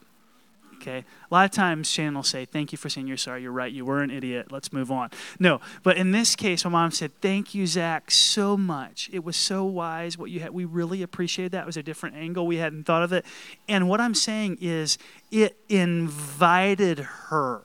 Okay. 0.80 0.98
A 1.30 1.34
lot 1.34 1.44
of 1.44 1.50
times 1.50 1.90
Shannon 1.90 2.14
will 2.14 2.22
say, 2.22 2.44
Thank 2.44 2.70
you 2.70 2.78
for 2.78 2.88
saying 2.88 3.08
you're 3.08 3.16
sorry. 3.16 3.42
You're 3.42 3.52
right. 3.52 3.72
You 3.72 3.84
were 3.84 4.00
an 4.00 4.10
idiot. 4.10 4.52
Let's 4.52 4.72
move 4.72 4.92
on. 4.92 5.10
No. 5.40 5.60
But 5.82 5.96
in 5.96 6.12
this 6.12 6.36
case, 6.36 6.64
my 6.64 6.70
mom 6.70 6.92
said, 6.92 7.10
Thank 7.20 7.52
you, 7.52 7.66
Zach, 7.66 8.12
so 8.12 8.56
much. 8.56 9.10
It 9.12 9.24
was 9.24 9.36
so 9.36 9.64
wise 9.64 10.16
what 10.16 10.30
you 10.30 10.40
had. 10.40 10.50
We 10.50 10.64
really 10.64 11.02
appreciated 11.02 11.52
that. 11.52 11.62
It 11.62 11.66
was 11.66 11.76
a 11.76 11.82
different 11.82 12.14
angle. 12.14 12.46
We 12.46 12.58
hadn't 12.58 12.84
thought 12.84 13.02
of 13.02 13.12
it. 13.12 13.26
And 13.68 13.88
what 13.88 14.00
I'm 14.00 14.14
saying 14.14 14.58
is, 14.60 14.98
it 15.32 15.56
invited 15.68 17.00
her 17.00 17.62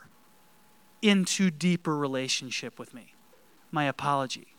into 1.03 1.51
deeper 1.51 1.95
relationship 1.95 2.79
with 2.79 2.93
me. 2.93 3.13
My 3.71 3.85
apology. 3.85 4.52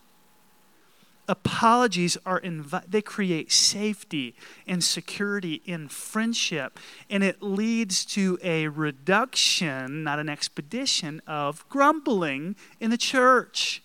Apologies 1.27 2.17
are 2.25 2.39
invi- 2.41 2.83
they 2.87 3.01
create 3.01 3.51
safety 3.51 4.35
and 4.67 4.83
security 4.83 5.61
in 5.65 5.87
friendship 5.87 6.79
and 7.09 7.23
it 7.23 7.41
leads 7.41 8.05
to 8.05 8.37
a 8.43 8.67
reduction 8.67 10.03
not 10.03 10.19
an 10.19 10.29
expedition 10.29 11.21
of 11.25 11.67
grumbling 11.69 12.55
in 12.79 12.91
the 12.91 12.97
church. 12.97 13.81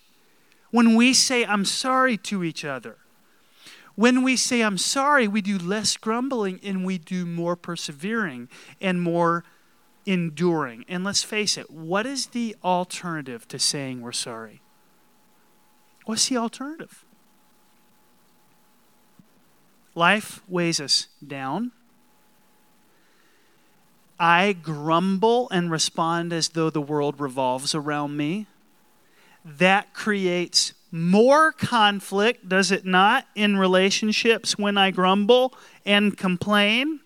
When 0.70 0.94
we 0.94 1.14
say 1.14 1.44
i'm 1.44 1.64
sorry 1.64 2.16
to 2.18 2.44
each 2.44 2.64
other. 2.64 2.96
When 3.94 4.22
we 4.22 4.36
say 4.36 4.62
i'm 4.62 4.78
sorry 4.78 5.26
we 5.26 5.40
do 5.40 5.58
less 5.58 5.96
grumbling 5.96 6.60
and 6.62 6.84
we 6.84 6.98
do 6.98 7.24
more 7.24 7.56
persevering 7.56 8.48
and 8.80 9.00
more 9.00 9.44
enduring. 10.04 10.84
And 10.88 11.04
let's 11.04 11.22
face 11.22 11.56
it 11.56 11.70
what 11.70 12.04
is 12.04 12.28
the 12.28 12.54
alternative 12.62 13.48
to 13.48 13.58
saying 13.58 14.02
we're 14.02 14.12
sorry? 14.12 14.60
What's 16.04 16.28
the 16.28 16.36
alternative 16.36 17.04
Life 19.94 20.42
weighs 20.48 20.80
us 20.80 21.08
down. 21.26 21.72
I 24.18 24.52
grumble 24.52 25.48
and 25.50 25.70
respond 25.70 26.32
as 26.32 26.50
though 26.50 26.70
the 26.70 26.80
world 26.80 27.18
revolves 27.18 27.74
around 27.74 28.16
me. 28.16 28.46
That 29.44 29.94
creates 29.94 30.74
more 30.92 31.52
conflict, 31.52 32.48
does 32.48 32.70
it 32.70 32.84
not, 32.84 33.26
in 33.34 33.56
relationships 33.56 34.58
when 34.58 34.76
I 34.76 34.90
grumble 34.90 35.54
and 35.86 36.16
complain? 36.16 37.00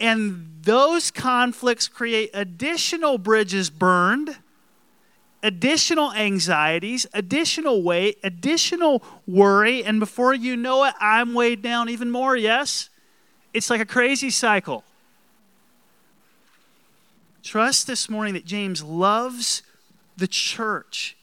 And 0.00 0.48
those 0.62 1.10
conflicts 1.10 1.86
create 1.86 2.30
additional 2.34 3.18
bridges 3.18 3.70
burned 3.70 4.36
additional 5.42 6.12
anxieties, 6.12 7.06
additional 7.12 7.82
weight, 7.82 8.18
additional 8.22 9.02
worry, 9.26 9.84
and 9.84 9.98
before 9.98 10.34
you 10.34 10.56
know 10.56 10.84
it, 10.84 10.94
I'm 11.00 11.34
weighed 11.34 11.62
down 11.62 11.88
even 11.88 12.10
more, 12.10 12.36
yes? 12.36 12.88
It's 13.52 13.68
like 13.68 13.80
a 13.80 13.86
crazy 13.86 14.30
cycle. 14.30 14.84
Trust 17.42 17.86
this 17.86 18.08
morning 18.08 18.34
that 18.34 18.44
James 18.44 18.82
loves 18.82 19.62
the 20.16 20.28
church. 20.28 21.16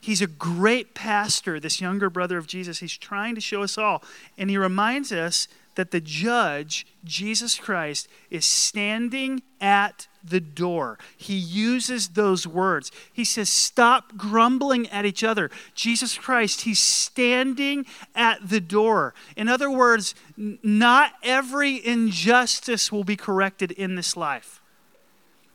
He's 0.00 0.22
a 0.22 0.26
great 0.26 0.94
pastor, 0.94 1.60
this 1.60 1.80
younger 1.80 2.08
brother 2.08 2.38
of 2.38 2.46
Jesus. 2.46 2.78
He's 2.78 2.96
trying 2.96 3.34
to 3.34 3.40
show 3.40 3.62
us 3.62 3.76
all. 3.76 4.02
And 4.38 4.48
he 4.48 4.56
reminds 4.56 5.12
us 5.12 5.48
that 5.74 5.90
the 5.90 6.00
judge, 6.00 6.86
Jesus 7.04 7.58
Christ, 7.58 8.08
is 8.30 8.44
standing 8.44 9.42
at 9.60 10.08
the 10.22 10.40
door. 10.40 10.98
He 11.16 11.36
uses 11.36 12.08
those 12.08 12.46
words. 12.46 12.90
He 13.12 13.24
says, 13.24 13.48
Stop 13.48 14.16
grumbling 14.16 14.88
at 14.88 15.06
each 15.06 15.24
other. 15.24 15.50
Jesus 15.74 16.18
Christ, 16.18 16.62
He's 16.62 16.80
standing 16.80 17.86
at 18.14 18.48
the 18.48 18.60
door. 18.60 19.14
In 19.36 19.48
other 19.48 19.70
words, 19.70 20.14
not 20.36 21.12
every 21.22 21.84
injustice 21.84 22.90
will 22.90 23.04
be 23.04 23.16
corrected 23.16 23.70
in 23.72 23.94
this 23.94 24.16
life. 24.16 24.60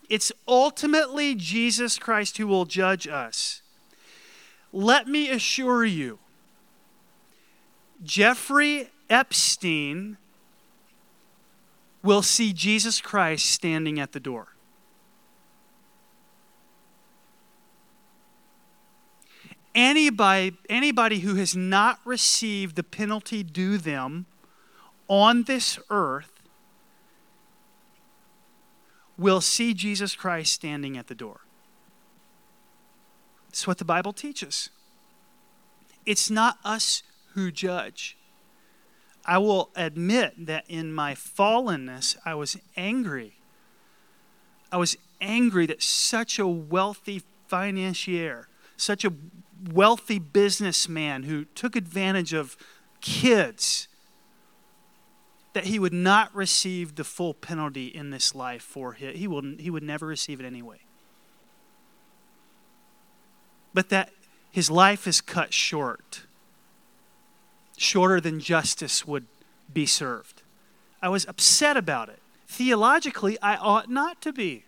It's 0.10 0.31
ultimately 0.48 1.36
Jesus 1.36 1.98
Christ 1.98 2.38
who 2.38 2.48
will 2.48 2.65
judge 2.65 3.07
us. 3.07 3.62
Let 4.72 5.07
me 5.07 5.29
assure 5.29 5.86
you, 5.86 6.19
Jeffrey 8.03 8.89
Epstein 9.09 10.17
will 12.03 12.21
see 12.21 12.53
Jesus 12.53 13.01
Christ 13.01 13.47
standing 13.47 14.00
at 14.00 14.12
the 14.12 14.19
door. 14.19 14.50
Anybody, 19.74 20.55
anybody 20.69 21.19
who 21.19 21.35
has 21.35 21.55
not 21.55 22.00
received 22.05 22.77
the 22.77 22.83
penalty 22.83 23.43
due 23.43 23.77
them 23.77 24.25
on 25.09 25.43
this 25.43 25.77
earth 25.89 26.31
will 29.17 29.41
see 29.41 29.74
Jesus 29.74 30.15
Christ 30.15 30.53
standing 30.53 30.97
at 30.97 31.07
the 31.07 31.15
door. 31.15 31.41
It's 33.49 33.67
what 33.67 33.77
the 33.77 33.86
Bible 33.86 34.13
teaches. 34.13 34.69
It's 36.06 36.30
not 36.30 36.58
us 36.63 37.03
who 37.34 37.51
judge. 37.51 38.17
I 39.25 39.39
will 39.39 39.71
admit 39.75 40.45
that 40.45 40.65
in 40.67 40.93
my 40.93 41.15
fallenness, 41.15 42.15
I 42.25 42.35
was 42.35 42.57
angry. 42.77 43.39
I 44.71 44.77
was 44.77 44.97
angry 45.19 45.65
that 45.65 45.81
such 45.81 46.38
a 46.38 46.47
wealthy 46.47 47.23
financier, 47.47 48.47
such 48.77 49.03
a 49.03 49.13
wealthy 49.71 50.19
businessman 50.19 51.23
who 51.23 51.45
took 51.45 51.75
advantage 51.75 52.33
of 52.33 52.55
kids, 53.01 53.88
that 55.53 55.65
he 55.65 55.79
would 55.79 55.93
not 55.93 56.35
receive 56.35 56.95
the 56.95 57.03
full 57.03 57.33
penalty 57.33 57.88
in 57.88 58.09
this 58.09 58.35
life 58.35 58.61
for 58.61 58.97
it. 58.99 59.15
He, 59.15 59.27
will, 59.27 59.41
he 59.57 59.69
would 59.69 59.83
never 59.83 60.05
receive 60.05 60.39
it 60.39 60.45
anyway. 60.45 60.79
But 63.73 63.89
that 63.89 64.11
his 64.51 64.69
life 64.69 65.07
is 65.07 65.21
cut 65.21 65.53
short, 65.53 66.23
shorter 67.77 68.19
than 68.19 68.39
justice 68.39 69.05
would 69.05 69.25
be 69.71 69.85
served. 69.85 70.41
I 71.01 71.09
was 71.09 71.25
upset 71.27 71.77
about 71.77 72.09
it. 72.09 72.19
Theologically, 72.47 73.38
I 73.41 73.55
ought 73.55 73.89
not 73.89 74.21
to 74.21 74.33
be. 74.33 74.65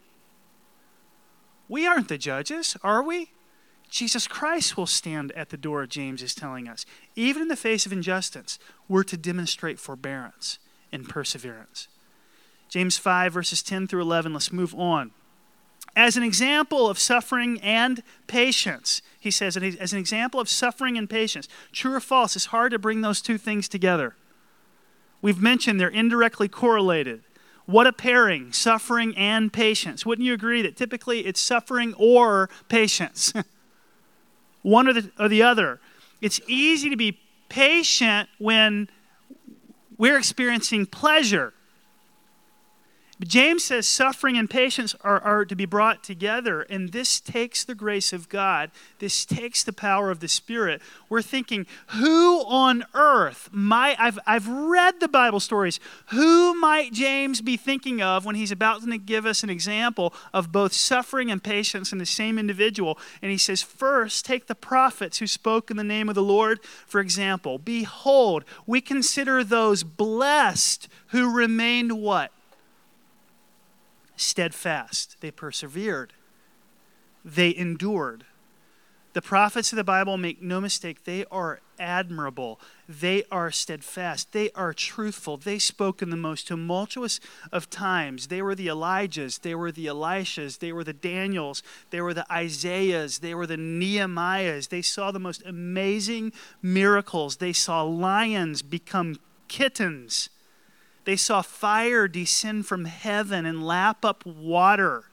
We 1.69 1.85
aren't 1.85 2.07
the 2.07 2.17
judges, 2.17 2.77
are 2.83 3.03
we? 3.03 3.31
Jesus 3.89 4.27
Christ 4.27 4.75
will 4.75 4.87
stand 4.87 5.31
at 5.33 5.49
the 5.49 5.57
door, 5.57 5.85
James 5.85 6.21
is 6.21 6.35
telling 6.35 6.67
us. 6.67 6.85
Even 7.15 7.43
in 7.43 7.47
the 7.47 7.55
face 7.55 7.85
of 7.85 7.93
injustice, 7.93 8.59
we're 8.87 9.03
to 9.03 9.17
demonstrate 9.17 9.79
forbearance 9.79 10.59
and 10.91 11.07
perseverance. 11.07 11.87
James 12.69 12.97
5, 12.97 13.33
verses 13.33 13.63
10 13.63 13.87
through 13.87 14.01
11, 14.01 14.33
let's 14.33 14.51
move 14.51 14.75
on. 14.75 15.11
As 15.97 16.15
an 16.15 16.21
example 16.21 16.87
of 16.87 16.99
suffering 16.99 17.59
and 17.59 18.03
patience, 18.27 19.01
he 19.19 19.31
says, 19.31 19.57
as 19.57 19.93
an 19.93 19.97
example 19.97 20.39
of 20.39 20.47
suffering 20.47 20.95
and 20.95 21.09
patience, 21.09 21.47
true 21.71 21.95
or 21.95 21.99
false, 21.99 22.35
it's 22.35 22.45
hard 22.45 22.71
to 22.73 22.77
bring 22.77 23.01
those 23.01 23.19
two 23.19 23.39
things 23.39 23.67
together. 23.67 24.15
We've 25.23 25.41
mentioned 25.41 25.81
they're 25.81 25.87
indirectly 25.87 26.49
correlated. 26.49 27.23
What 27.65 27.87
a 27.87 27.91
pairing, 27.91 28.53
suffering 28.53 29.17
and 29.17 29.51
patience. 29.51 30.05
Wouldn't 30.05 30.23
you 30.23 30.35
agree 30.35 30.61
that 30.61 30.77
typically 30.77 31.25
it's 31.25 31.41
suffering 31.41 31.95
or 31.97 32.47
patience? 32.69 33.33
one 34.61 34.87
or 34.87 34.93
the, 34.93 35.11
or 35.17 35.27
the 35.27 35.41
other. 35.41 35.79
It's 36.21 36.39
easy 36.47 36.91
to 36.91 36.95
be 36.95 37.19
patient 37.49 38.29
when 38.37 38.87
we're 39.97 40.19
experiencing 40.19 40.85
pleasure. 40.85 41.53
But 43.19 43.29
James 43.29 43.63
says 43.63 43.87
suffering 43.87 44.37
and 44.37 44.47
patience 44.47 44.95
are, 45.01 45.19
are 45.21 45.43
to 45.43 45.55
be 45.55 45.65
brought 45.65 46.03
together, 46.03 46.61
and 46.61 46.91
this 46.91 47.19
takes 47.19 47.63
the 47.63 47.73
grace 47.73 48.13
of 48.13 48.29
God. 48.29 48.69
This 48.99 49.25
takes 49.25 49.63
the 49.63 49.73
power 49.73 50.11
of 50.11 50.19
the 50.19 50.27
Spirit. 50.27 50.83
We're 51.09 51.23
thinking, 51.23 51.65
who 51.87 52.43
on 52.45 52.85
earth 52.93 53.49
might, 53.51 53.99
I've, 53.99 54.19
I've 54.27 54.47
read 54.47 54.99
the 54.99 55.07
Bible 55.07 55.39
stories, 55.39 55.79
who 56.11 56.53
might 56.59 56.93
James 56.93 57.41
be 57.41 57.57
thinking 57.57 58.03
of 58.03 58.23
when 58.23 58.35
he's 58.35 58.51
about 58.51 58.83
to 58.83 58.97
give 58.99 59.25
us 59.25 59.41
an 59.41 59.49
example 59.49 60.13
of 60.31 60.51
both 60.51 60.73
suffering 60.73 61.31
and 61.31 61.43
patience 61.43 61.91
in 61.91 61.97
the 61.97 62.05
same 62.05 62.37
individual? 62.37 62.99
And 63.23 63.31
he 63.31 63.39
says, 63.39 63.63
first, 63.63 64.25
take 64.25 64.45
the 64.45 64.53
prophets 64.53 65.17
who 65.17 65.27
spoke 65.27 65.71
in 65.71 65.77
the 65.77 65.83
name 65.83 66.07
of 66.07 66.13
the 66.13 66.21
Lord, 66.21 66.63
for 66.85 67.01
example. 67.01 67.57
Behold, 67.57 68.45
we 68.67 68.79
consider 68.79 69.43
those 69.43 69.81
blessed 69.81 70.87
who 71.07 71.35
remained 71.35 71.93
what? 71.93 72.31
Steadfast. 74.17 75.17
They 75.21 75.31
persevered. 75.31 76.13
They 77.23 77.55
endured. 77.55 78.25
The 79.13 79.21
prophets 79.21 79.71
of 79.71 79.77
the 79.77 79.83
Bible, 79.83 80.17
make 80.17 80.43
no 80.43 80.61
mistake, 80.61 81.05
they 81.05 81.25
are 81.31 81.61
admirable. 81.79 82.59
They 82.87 83.23
are 83.31 83.49
steadfast. 83.49 84.31
They 84.31 84.51
are 84.51 84.73
truthful. 84.73 85.37
They 85.37 85.57
spoke 85.57 86.03
in 86.03 86.11
the 86.11 86.15
most 86.15 86.47
tumultuous 86.47 87.19
of 87.51 87.69
times. 87.69 88.27
They 88.27 88.43
were 88.43 88.53
the 88.53 88.67
Elijahs. 88.67 89.41
They 89.41 89.55
were 89.55 89.71
the 89.71 89.87
Elishas. 89.87 90.59
They 90.59 90.71
were 90.71 90.83
the 90.83 90.93
Daniels. 90.93 91.63
They 91.89 91.99
were 91.99 92.13
the 92.13 92.31
Isaiahs. 92.31 93.19
They 93.19 93.33
were 93.33 93.47
the 93.47 93.57
Nehemiahs. 93.57 94.69
They 94.69 94.83
saw 94.83 95.11
the 95.11 95.19
most 95.19 95.41
amazing 95.45 96.31
miracles. 96.61 97.37
They 97.37 97.53
saw 97.53 97.81
lions 97.81 98.61
become 98.61 99.15
kittens. 99.47 100.29
They 101.07 101.15
saw 101.15 101.41
fire 101.41 102.09
descend 102.09 102.65
from 102.67 102.83
heaven 102.83 103.45
and 103.45 103.65
lap 103.65 104.03
up 104.03 104.25
water 104.25 105.05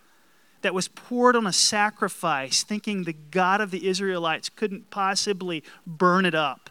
that 0.62 0.74
was 0.74 0.88
poured 0.88 1.37
on 1.37 1.46
a 1.46 1.52
sacrifice, 1.52 2.64
thinking 2.64 3.04
the 3.04 3.12
God 3.12 3.61
of 3.61 3.70
the 3.70 3.87
Israelites 3.87 4.48
couldn't 4.48 4.90
possibly 4.90 5.62
burn 5.87 6.26
it 6.26 6.35
up. 6.35 6.68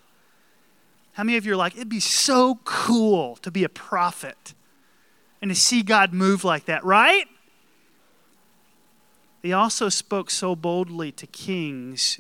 How 1.14 1.24
many 1.24 1.38
of 1.38 1.46
you 1.46 1.54
are 1.54 1.56
like, 1.56 1.74
it'd 1.74 1.88
be 1.88 2.02
so 2.02 2.60
cool 2.66 3.38
to 3.38 3.50
be 3.50 3.64
a 3.64 3.70
prophet 3.70 4.54
and 5.42 5.50
to 5.50 5.56
see 5.56 5.84
God 5.84 6.12
move 6.12 6.44
like 6.44 6.66
that, 6.66 6.84
right? 6.84 7.28
They 9.42 9.54
also 9.54 9.88
spoke 9.88 10.32
so 10.32 10.54
boldly 10.54 11.14
to 11.14 11.28
kings 11.28 12.20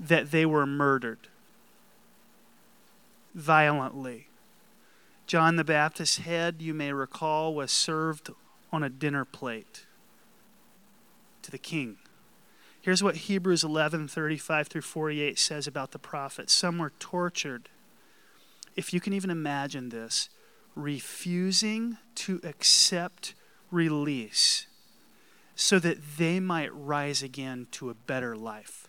that 0.00 0.30
they 0.30 0.46
were 0.46 0.64
murdered. 0.64 1.28
violently. 3.34 4.28
John 5.26 5.56
the 5.56 5.64
Baptist's 5.64 6.18
head, 6.18 6.56
you 6.60 6.74
may 6.74 6.92
recall, 6.92 7.54
was 7.54 7.70
served 7.70 8.30
on 8.72 8.82
a 8.82 8.90
dinner 8.90 9.24
plate 9.24 9.86
to 11.42 11.50
the 11.50 11.58
king. 11.58 11.96
Here's 12.80 13.02
what 13.02 13.16
Hebrews 13.16 13.64
11 13.64 14.08
35 14.08 14.68
through 14.68 14.82
48 14.82 15.38
says 15.38 15.66
about 15.66 15.92
the 15.92 15.98
prophets. 15.98 16.52
Some 16.52 16.78
were 16.78 16.92
tortured. 16.98 17.70
If 18.76 18.92
you 18.92 19.00
can 19.00 19.12
even 19.12 19.30
imagine 19.30 19.88
this, 19.88 20.28
refusing 20.74 21.96
to 22.16 22.40
accept 22.44 23.34
release 23.70 24.66
so 25.54 25.78
that 25.78 26.18
they 26.18 26.40
might 26.40 26.74
rise 26.74 27.22
again 27.22 27.68
to 27.70 27.88
a 27.88 27.94
better 27.94 28.36
life. 28.36 28.88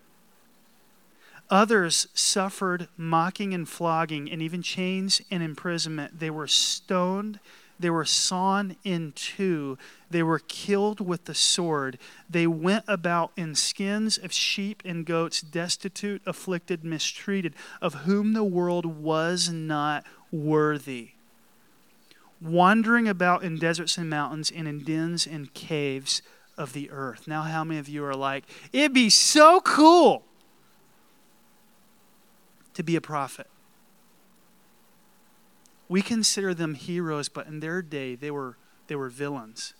Others 1.49 2.07
suffered 2.13 2.87
mocking 2.97 3.53
and 3.53 3.69
flogging 3.69 4.31
and 4.31 4.41
even 4.41 4.61
chains 4.61 5.21
and 5.29 5.43
imprisonment. 5.43 6.19
They 6.19 6.31
were 6.31 6.47
stoned. 6.47 7.39
They 7.79 7.89
were 7.89 8.05
sawn 8.05 8.77
in 8.83 9.11
two. 9.11 9.77
They 10.09 10.23
were 10.23 10.39
killed 10.39 10.99
with 10.99 11.25
the 11.25 11.35
sword. 11.35 11.99
They 12.29 12.47
went 12.47 12.85
about 12.87 13.31
in 13.35 13.53
skins 13.53 14.17
of 14.17 14.31
sheep 14.31 14.81
and 14.85 15.05
goats, 15.05 15.41
destitute, 15.41 16.21
afflicted, 16.25 16.83
mistreated, 16.83 17.53
of 17.81 17.93
whom 18.05 18.33
the 18.33 18.43
world 18.43 18.85
was 18.85 19.49
not 19.49 20.03
worthy. 20.31 21.11
Wandering 22.41 23.07
about 23.07 23.43
in 23.43 23.57
deserts 23.57 23.97
and 23.97 24.09
mountains 24.09 24.51
and 24.51 24.67
in 24.67 24.83
dens 24.83 25.27
and 25.27 25.53
caves 25.53 26.21
of 26.57 26.73
the 26.73 26.89
earth. 26.89 27.27
Now, 27.27 27.43
how 27.43 27.63
many 27.63 27.79
of 27.79 27.89
you 27.89 28.03
are 28.05 28.15
like, 28.15 28.45
it'd 28.71 28.93
be 28.93 29.09
so 29.09 29.59
cool 29.61 30.23
to 32.75 32.83
be 32.83 32.95
a 32.95 33.01
prophet? 33.01 33.47
We 35.87 36.01
consider 36.01 36.53
them 36.53 36.75
heroes, 36.75 37.29
but 37.29 37.47
in 37.47 37.59
their 37.59 37.81
day, 37.81 38.15
they 38.15 38.31
were, 38.31 38.57
they 38.87 38.95
were 38.95 39.09
villains. 39.09 39.73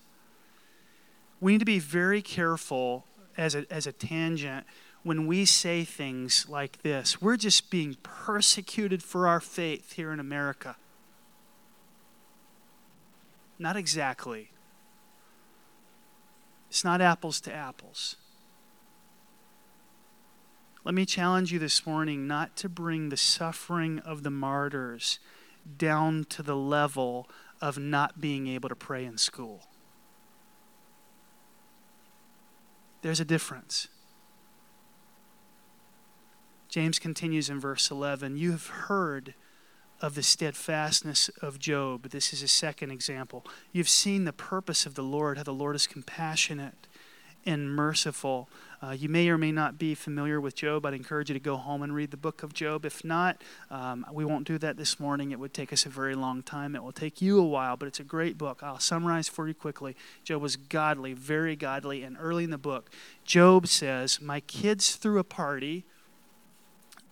We 1.39 1.53
need 1.53 1.60
to 1.60 1.65
be 1.65 1.79
very 1.79 2.21
careful 2.21 3.05
as 3.38 3.55
a, 3.55 3.65
as 3.71 3.88
a 3.88 3.91
tangent 3.91 4.65
when 5.03 5.27
we 5.27 5.45
say 5.45 5.84
things 5.84 6.47
like 6.49 6.81
this. 6.81 7.21
We're 7.21 7.38
just 7.38 7.69
being 7.69 7.97
persecuted 8.01 9.03
for 9.03 9.27
our 9.27 9.39
faith 9.39 9.93
here 9.93 10.12
in 10.12 10.19
America. 10.19 10.77
Not 13.58 13.77
exactly. 13.77 14.49
It's 16.69 16.84
not 16.84 17.01
apples 17.01 17.39
to 17.41 17.53
apples. 17.53 18.15
Let 20.86 20.93
me 20.93 21.08
challenge 21.08 21.52
you 21.52 21.58
this 21.58 21.88
morning 21.88 22.28
not 22.28 22.56
to 22.58 22.69
bring 22.69 23.10
the 23.10 23.17
suffering 23.17 23.98
of 24.00 24.21
the 24.21 24.30
martyrs 24.30 25.17
down 25.80 26.26
to 26.26 26.43
the 26.43 26.56
level 26.56 27.28
of 27.60 27.80
not 27.80 28.21
being 28.21 28.48
able 28.48 28.69
to 28.69 28.76
pray 28.76 29.04
in 29.04 29.17
school. 29.17 29.63
There's 33.02 33.19
a 33.19 33.26
difference. 33.26 33.88
James 36.69 37.00
continues 37.00 37.50
in 37.50 37.60
verse 37.60 37.89
11 37.89 38.38
You 38.38 38.52
have 38.52 38.67
heard 38.67 39.34
of 40.02 40.13
the 40.13 40.21
steadfastness 40.21 41.30
of 41.41 41.58
Job. 41.58 42.12
This 42.12 42.32
is 42.32 42.43
a 42.43 42.48
second 42.48 42.91
example. 42.91 43.43
You've 43.71 43.89
seen 43.89 44.26
the 44.26 44.34
purpose 44.34 44.86
of 44.86 44.93
the 44.93 45.02
Lord, 45.02 45.38
how 45.38 45.43
the 45.43 45.52
Lord 45.52 45.76
is 45.76 45.88
compassionate 45.88 46.88
and 47.45 47.73
merciful. 47.73 48.49
Uh, 48.81 48.91
you 48.91 49.10
may 49.10 49.29
or 49.29 49.38
may 49.38 49.51
not 49.51 49.77
be 49.77 49.95
familiar 49.95 50.39
with 50.39 50.55
Job. 50.55 50.86
I'd 50.86 50.93
encourage 50.93 51.29
you 51.29 51.34
to 51.34 51.39
go 51.39 51.55
home 51.55 51.81
and 51.81 51.93
read 51.95 52.12
the 52.12 52.17
book 52.17 52.43
of 52.43 52.53
Job. 52.53 52.86
If 52.86 53.03
not, 53.03 53.41
um, 53.71 54.05
we 54.12 54.25
won't 54.25 54.45
do 54.45 54.58
that 54.58 54.77
this 54.77 54.99
morning. 54.99 55.31
It 55.31 55.39
would 55.39 55.53
take 55.53 55.71
us 55.73 55.86
a 55.86 55.89
very 55.89 56.15
long 56.15 56.43
time. 56.43 56.75
It 56.75 56.84
will 56.84 56.91
take 56.91 57.21
you 57.21 57.39
a 57.39 57.45
while, 57.45 57.77
but 57.77 57.88
it's 57.88 57.99
a 57.99 58.03
great 58.03 58.38
book. 58.38 58.62
I'll 58.62 58.79
summarize 58.79 59.27
for 59.27 59.47
you 59.47 59.53
quickly. 59.53 59.95
Job 60.23 60.41
was 60.41 60.55
godly, 60.55 61.13
very 61.13 61.55
godly, 61.55 62.03
and 62.03 62.17
early 62.19 62.43
in 62.43 62.51
the 62.51 62.58
book, 62.58 62.89
Job 63.23 63.67
says, 63.67 64.21
My 64.21 64.39
kids 64.41 64.95
threw 64.95 65.19
a 65.19 65.23
party. 65.23 65.86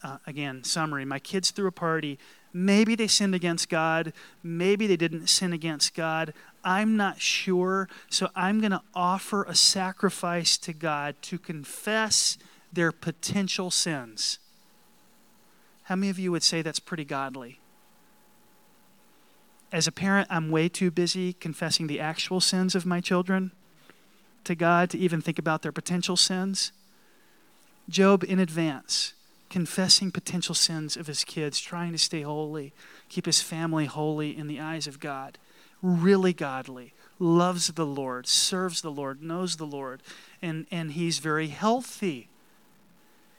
Uh, 0.03 0.17
again, 0.27 0.63
summary. 0.63 1.05
My 1.05 1.19
kids 1.19 1.51
threw 1.51 1.67
a 1.67 1.71
party 1.71 2.19
Maybe 2.53 2.93
they 2.93 3.07
sinned 3.07 3.33
against 3.33 3.67
God. 3.67 4.13
Maybe 4.43 4.85
they 4.85 4.95
didn't 4.95 5.27
sin 5.27 5.53
against 5.53 5.95
God. 5.95 6.33
I'm 6.63 6.95
not 6.95 7.19
sure. 7.19 7.89
So 8.09 8.29
I'm 8.35 8.59
going 8.59 8.71
to 8.71 8.81
offer 8.93 9.43
a 9.43 9.55
sacrifice 9.55 10.57
to 10.59 10.73
God 10.73 11.15
to 11.23 11.37
confess 11.37 12.37
their 12.71 12.91
potential 12.91 13.69
sins. 13.69 14.39
How 15.83 15.95
many 15.95 16.09
of 16.09 16.17
you 16.19 16.31
would 16.31 16.43
say 16.43 16.61
that's 16.61 16.79
pretty 16.79 17.05
godly? 17.05 17.59
As 19.71 19.87
a 19.87 19.91
parent, 19.91 20.27
I'm 20.29 20.51
way 20.51 20.69
too 20.69 20.91
busy 20.91 21.33
confessing 21.33 21.87
the 21.87 21.99
actual 21.99 22.39
sins 22.39 22.75
of 22.75 22.85
my 22.85 23.01
children 23.01 23.51
to 24.43 24.55
God 24.55 24.89
to 24.91 24.97
even 24.97 25.21
think 25.21 25.39
about 25.39 25.61
their 25.61 25.71
potential 25.71 26.15
sins. 26.15 26.71
Job, 27.89 28.23
in 28.23 28.39
advance, 28.39 29.13
confessing 29.49 30.11
potential 30.11 30.55
sins 30.55 30.95
of 30.95 31.07
his 31.07 31.23
kids, 31.23 31.59
trying 31.59 31.91
to 31.91 31.97
stay 31.97 32.21
holy, 32.21 32.73
keep 33.09 33.25
his 33.25 33.41
family 33.41 33.85
holy 33.85 34.37
in 34.37 34.47
the 34.47 34.59
eyes 34.59 34.87
of 34.87 34.99
God. 34.99 35.37
Really 35.83 36.31
godly, 36.31 36.93
loves 37.19 37.67
the 37.67 37.85
Lord, 37.85 38.25
serves 38.25 38.81
the 38.81 38.89
Lord, 38.89 39.21
knows 39.21 39.57
the 39.57 39.65
Lord, 39.65 40.01
and, 40.41 40.65
and 40.71 40.93
he's 40.93 41.19
very 41.19 41.49
healthy. 41.49 42.29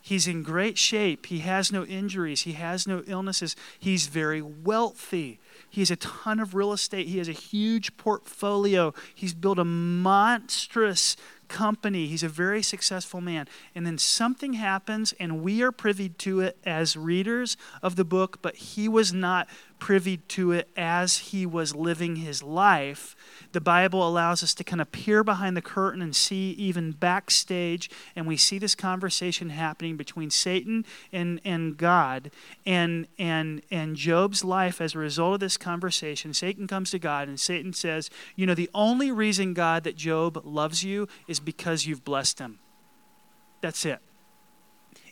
He's 0.03 0.29
in 0.29 0.43
great 0.43 0.77
shape. 0.77 1.25
He 1.27 1.39
has 1.39 1.73
no 1.73 1.87
injuries. 1.87 2.43
He 2.43 2.53
has 2.53 2.87
no 2.87 3.03
illnesses. 3.07 3.57
He's 3.79 4.07
very 4.07 4.43
wealthy. 4.43 5.39
He 5.71 5.81
has 5.81 5.91
a 5.91 5.97
ton 5.97 6.39
of 6.39 6.55
real 6.55 6.75
estate. 6.75 7.09
He 7.09 7.17
has 7.17 7.29
a 7.29 7.33
huge 7.33 7.97
portfolio. 7.97 8.93
He's 9.15 9.33
built 9.33 9.59
a 9.59 9.65
monstrous 9.65 11.17
company. 11.55 12.09
He's 12.09 12.25
a 12.25 12.29
very 12.29 12.63
successful 12.63 13.21
man. 13.21 13.47
And 13.77 13.87
then 13.87 13.97
something 13.97 14.55
happens, 14.55 15.15
and 15.21 15.41
we 15.41 15.63
are 15.63 15.71
privy 15.71 16.09
to 16.09 16.41
it 16.41 16.59
as 16.67 16.97
readers 16.97 17.57
of 17.81 17.95
the 17.95 18.05
book, 18.05 18.41
but 18.43 18.57
he 18.57 18.89
was 18.89 19.13
not 19.13 19.49
privy 19.79 20.17
to 20.17 20.51
it 20.51 20.67
as 20.77 21.19
he 21.19 21.45
was 21.45 21.75
living 21.75 22.17
his 22.17 22.43
life. 22.43 23.15
The 23.53 23.61
Bible 23.61 24.07
allows 24.09 24.43
us 24.43 24.55
to 24.55 24.65
kind 24.65 24.81
of 24.81 24.91
peer 24.91 25.23
behind 25.23 25.57
the 25.57 25.63
curtain 25.63 26.01
and 26.01 26.17
see 26.17 26.53
even 26.53 26.93
backstage, 26.93 27.91
and 28.17 28.27
we 28.27 28.37
see 28.39 28.59
this 28.59 28.75
conversation 28.75 29.51
happening 29.51 29.97
between 29.97 30.31
Satan 30.31 30.87
and, 31.13 31.39
and 31.45 31.77
God. 31.77 32.31
And, 32.65 33.07
and, 33.19 33.61
and 33.71 33.95
Job's 33.95 34.43
life, 34.43 34.81
as 34.81 34.95
a 34.95 34.99
result 34.99 35.35
of 35.35 35.41
this 35.41 35.57
conversation, 35.59 36.33
Satan 36.33 36.67
comes 36.67 36.91
to 36.93 36.99
God, 36.99 37.29
and 37.29 37.39
Satan 37.39 37.75
says, 37.75 38.09
You 38.37 38.47
know, 38.47 38.55
the 38.55 38.71
only 38.75 39.13
reason, 39.13 39.53
God, 39.53 39.85
that 39.85 39.97
Job 39.97 40.41
loves 40.45 40.83
you 40.83 41.09
is 41.29 41.41
because 41.45 41.87
you've 41.87 42.05
blessed 42.05 42.39
him. 42.39 42.59
That's 43.61 43.85
it. 43.85 44.01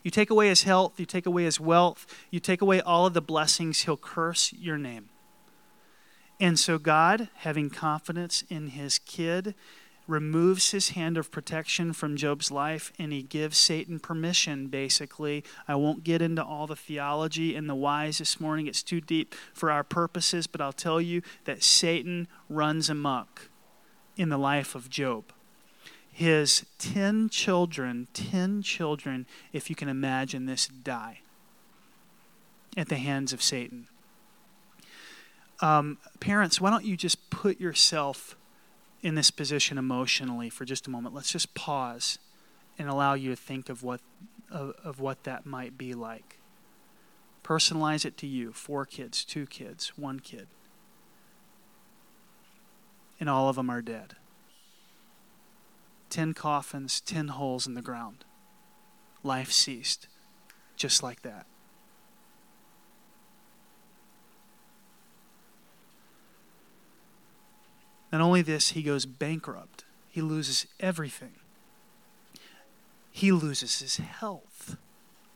You 0.02 0.10
take 0.10 0.30
away 0.30 0.48
his 0.48 0.64
health, 0.64 0.98
you 0.98 1.06
take 1.06 1.26
away 1.26 1.44
his 1.44 1.60
wealth, 1.60 2.06
you 2.30 2.40
take 2.40 2.60
away 2.60 2.80
all 2.80 3.06
of 3.06 3.14
the 3.14 3.20
blessings, 3.20 3.82
he'll 3.82 3.96
curse 3.96 4.52
your 4.52 4.76
name. 4.76 5.08
And 6.40 6.58
so 6.58 6.76
God, 6.78 7.28
having 7.36 7.70
confidence 7.70 8.42
in 8.50 8.68
his 8.68 8.98
kid, 8.98 9.54
removes 10.08 10.72
his 10.72 10.90
hand 10.90 11.16
of 11.16 11.30
protection 11.30 11.92
from 11.92 12.16
Job's 12.16 12.50
life 12.50 12.92
and 12.98 13.12
he 13.12 13.22
gives 13.22 13.56
Satan 13.56 14.00
permission, 14.00 14.66
basically. 14.66 15.44
I 15.68 15.76
won't 15.76 16.02
get 16.02 16.20
into 16.20 16.44
all 16.44 16.66
the 16.66 16.74
theology 16.74 17.54
and 17.54 17.70
the 17.70 17.76
whys 17.76 18.18
this 18.18 18.40
morning, 18.40 18.66
it's 18.66 18.82
too 18.82 19.00
deep 19.00 19.34
for 19.54 19.70
our 19.70 19.84
purposes, 19.84 20.48
but 20.48 20.60
I'll 20.60 20.72
tell 20.72 21.00
you 21.00 21.22
that 21.44 21.62
Satan 21.62 22.26
runs 22.48 22.90
amok 22.90 23.48
in 24.16 24.28
the 24.28 24.38
life 24.38 24.74
of 24.74 24.90
Job 24.90 25.32
his 26.12 26.66
10 26.78 27.30
children, 27.30 28.06
10 28.12 28.62
children, 28.62 29.26
if 29.52 29.70
you 29.70 29.74
can 29.74 29.88
imagine 29.88 30.44
this, 30.44 30.66
die 30.66 31.20
at 32.76 32.88
the 32.88 32.96
hands 32.96 33.32
of 33.32 33.42
Satan. 33.42 33.88
Um, 35.60 35.98
parents, 36.20 36.60
why 36.60 36.70
don't 36.70 36.84
you 36.84 36.96
just 36.96 37.30
put 37.30 37.58
yourself 37.58 38.36
in 39.00 39.14
this 39.14 39.30
position 39.30 39.78
emotionally 39.78 40.50
for 40.50 40.66
just 40.66 40.86
a 40.86 40.90
moment? 40.90 41.14
Let's 41.14 41.32
just 41.32 41.54
pause 41.54 42.18
and 42.78 42.88
allow 42.88 43.14
you 43.14 43.30
to 43.30 43.36
think 43.36 43.70
of 43.70 43.82
what, 43.82 44.00
of, 44.50 44.74
of 44.84 45.00
what 45.00 45.24
that 45.24 45.46
might 45.46 45.78
be 45.78 45.94
like. 45.94 46.38
Personalize 47.42 48.04
it 48.04 48.18
to 48.18 48.26
you 48.26 48.52
four 48.52 48.84
kids, 48.84 49.24
two 49.24 49.46
kids, 49.46 49.92
one 49.96 50.20
kid. 50.20 50.46
And 53.18 53.30
all 53.30 53.48
of 53.48 53.56
them 53.56 53.70
are 53.70 53.82
dead. 53.82 54.14
10 56.12 56.34
coffins, 56.34 57.00
10 57.00 57.28
holes 57.28 57.66
in 57.66 57.72
the 57.72 57.80
ground. 57.80 58.26
Life 59.22 59.50
ceased, 59.50 60.08
just 60.76 61.02
like 61.02 61.22
that. 61.22 61.46
Not 68.12 68.20
only 68.20 68.42
this, 68.42 68.72
he 68.72 68.82
goes 68.82 69.06
bankrupt. 69.06 69.86
He 70.10 70.20
loses 70.20 70.66
everything. 70.78 71.36
He 73.10 73.32
loses 73.32 73.80
his 73.80 73.96
health. 73.96 74.76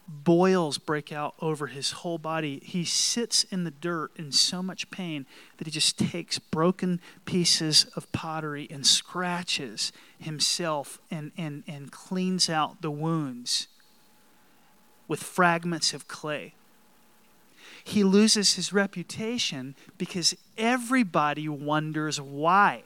Boils 0.09 0.79
break 0.79 1.13
out 1.13 1.35
over 1.41 1.67
his 1.67 1.91
whole 1.93 2.19
body. 2.19 2.61
He 2.63 2.85
sits 2.85 3.45
in 3.45 3.65
the 3.65 3.71
dirt 3.71 4.13
in 4.17 4.31
so 4.31 4.63
much 4.63 4.91
pain 4.91 5.27
that 5.59 5.67
he 5.67 5.71
just 5.71 5.99
takes 5.99 6.39
broken 6.39 7.01
pieces 7.25 7.87
of 7.97 8.11
pottery 8.13 8.69
and 8.71 8.87
scratches 8.87 9.93
himself 10.19 11.01
and, 11.11 11.33
and, 11.37 11.65
and 11.67 11.91
cleans 11.91 12.49
out 12.49 12.83
the 12.83 12.91
wounds 12.91 13.67
with 15.09 15.23
fragments 15.23 15.93
of 15.93 16.07
clay. 16.07 16.55
He 17.83 18.05
loses 18.05 18.55
his 18.55 18.73
reputation 18.73 19.75
because 19.99 20.35
everybody 20.57 21.49
wonders 21.49 22.21
why 22.21 22.85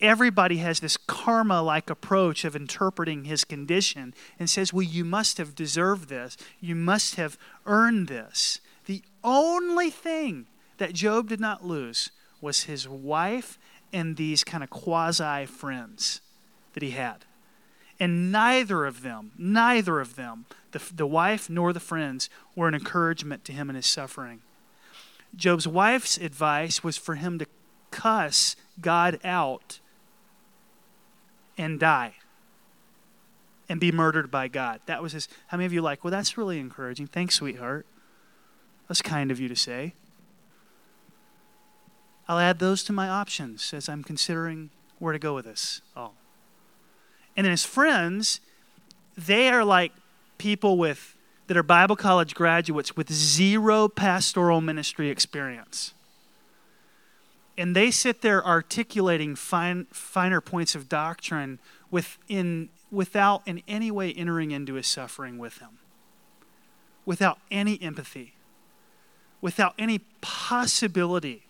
everybody 0.00 0.58
has 0.58 0.80
this 0.80 0.96
karma 0.96 1.62
like 1.62 1.90
approach 1.90 2.44
of 2.44 2.56
interpreting 2.56 3.24
his 3.24 3.44
condition 3.44 4.14
and 4.38 4.48
says, 4.48 4.72
Well, 4.72 4.82
you 4.82 5.04
must 5.04 5.38
have 5.38 5.54
deserved 5.54 6.08
this. 6.08 6.36
You 6.60 6.74
must 6.74 7.16
have 7.16 7.38
earned 7.66 8.08
this. 8.08 8.60
The 8.86 9.02
only 9.22 9.90
thing 9.90 10.46
that 10.78 10.94
Job 10.94 11.28
did 11.28 11.40
not 11.40 11.64
lose 11.64 12.10
was 12.40 12.64
his 12.64 12.88
wife 12.88 13.58
and 13.92 14.16
these 14.16 14.44
kind 14.44 14.64
of 14.64 14.70
quasi 14.70 15.46
friends 15.46 16.20
that 16.72 16.82
he 16.82 16.92
had. 16.92 17.24
And 17.98 18.32
neither 18.32 18.86
of 18.86 19.02
them, 19.02 19.32
neither 19.36 20.00
of 20.00 20.16
them, 20.16 20.46
the, 20.72 20.80
the 20.94 21.06
wife 21.06 21.50
nor 21.50 21.72
the 21.72 21.80
friends, 21.80 22.30
were 22.56 22.66
an 22.66 22.74
encouragement 22.74 23.44
to 23.44 23.52
him 23.52 23.68
in 23.68 23.76
his 23.76 23.86
suffering. 23.86 24.40
Job's 25.36 25.68
wife's 25.68 26.16
advice 26.16 26.82
was 26.82 26.96
for 26.96 27.16
him 27.16 27.38
to 27.38 27.46
cuss 27.90 28.56
God 28.80 29.20
out 29.22 29.80
and 31.60 31.78
die 31.78 32.14
and 33.68 33.78
be 33.78 33.92
murdered 33.92 34.30
by 34.30 34.48
God. 34.48 34.80
That 34.86 35.02
was 35.02 35.12
his. 35.12 35.28
How 35.48 35.56
many 35.56 35.66
of 35.66 35.72
you 35.72 35.82
like, 35.82 36.02
well, 36.02 36.10
that's 36.10 36.36
really 36.36 36.58
encouraging. 36.58 37.06
Thanks, 37.06 37.36
sweetheart. 37.36 37.86
That's 38.88 39.02
kind 39.02 39.30
of 39.30 39.38
you 39.38 39.48
to 39.48 39.56
say. 39.56 39.94
I'll 42.26 42.38
add 42.38 42.58
those 42.58 42.82
to 42.84 42.92
my 42.92 43.08
options 43.08 43.72
as 43.74 43.88
I'm 43.88 44.02
considering 44.02 44.70
where 44.98 45.12
to 45.12 45.18
go 45.18 45.34
with 45.34 45.44
this 45.44 45.82
all. 45.96 46.14
And 47.36 47.44
then 47.44 47.50
his 47.50 47.64
friends, 47.64 48.40
they 49.16 49.48
are 49.48 49.64
like 49.64 49.92
people 50.38 50.78
with 50.78 51.16
that 51.46 51.56
are 51.56 51.62
Bible 51.62 51.96
college 51.96 52.34
graduates 52.34 52.96
with 52.96 53.12
zero 53.12 53.88
pastoral 53.88 54.60
ministry 54.60 55.10
experience 55.10 55.94
and 57.56 57.76
they 57.76 57.90
sit 57.90 58.22
there 58.22 58.44
articulating 58.46 59.34
fine, 59.34 59.86
finer 59.90 60.40
points 60.40 60.74
of 60.74 60.88
doctrine 60.88 61.58
within, 61.90 62.68
without 62.90 63.42
in 63.46 63.62
any 63.68 63.90
way 63.90 64.12
entering 64.12 64.50
into 64.50 64.74
his 64.74 64.86
suffering 64.86 65.38
with 65.38 65.58
him, 65.58 65.78
without 67.04 67.38
any 67.50 67.80
empathy, 67.82 68.34
without 69.40 69.74
any 69.78 70.00
possibility 70.20 71.42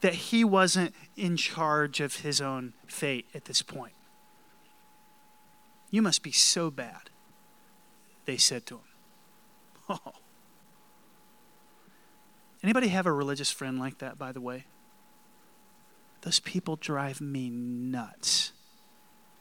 that 0.00 0.14
he 0.14 0.44
wasn't 0.44 0.94
in 1.16 1.36
charge 1.36 2.00
of 2.00 2.16
his 2.16 2.40
own 2.40 2.72
fate 2.86 3.26
at 3.34 3.44
this 3.44 3.62
point. 3.62 3.92
You 5.90 6.02
must 6.02 6.22
be 6.22 6.32
so 6.32 6.70
bad, 6.70 7.10
they 8.24 8.36
said 8.36 8.66
to 8.66 8.76
him. 8.76 8.84
Oh. 9.88 9.98
Anybody 12.62 12.88
have 12.88 13.06
a 13.06 13.12
religious 13.12 13.50
friend 13.50 13.78
like 13.78 13.98
that, 13.98 14.18
by 14.18 14.30
the 14.30 14.40
way? 14.40 14.66
Those 16.22 16.40
people 16.40 16.76
drive 16.76 17.20
me 17.20 17.50
nuts. 17.50 18.52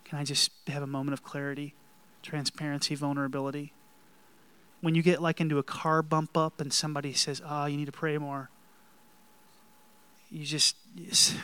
Can 0.03 0.17
I 0.19 0.23
just 0.23 0.51
have 0.67 0.83
a 0.83 0.87
moment 0.87 1.13
of 1.13 1.23
clarity, 1.23 1.73
transparency, 2.21 2.95
vulnerability? 2.95 3.71
When 4.81 4.95
you 4.95 5.03
get 5.03 5.21
like 5.21 5.39
into 5.39 5.59
a 5.59 5.63
car 5.63 6.01
bump 6.01 6.35
up 6.35 6.59
and 6.59 6.73
somebody 6.73 7.13
says, 7.13 7.41
"Oh, 7.45 7.65
you 7.65 7.77
need 7.77 7.85
to 7.85 7.91
pray 7.91 8.17
more," 8.17 8.49
you 10.31 10.43
just 10.43 10.75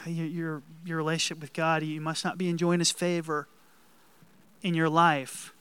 your 0.06 0.64
your 0.84 0.98
relationship 0.98 1.40
with 1.40 1.54
God, 1.54 1.84
you 1.84 2.02
must 2.02 2.26
not 2.26 2.38
be 2.38 2.50
enjoying 2.50 2.80
His 2.80 2.92
favor 2.92 3.48
in 4.64 4.74
your 4.74 4.90
life. 4.90 5.54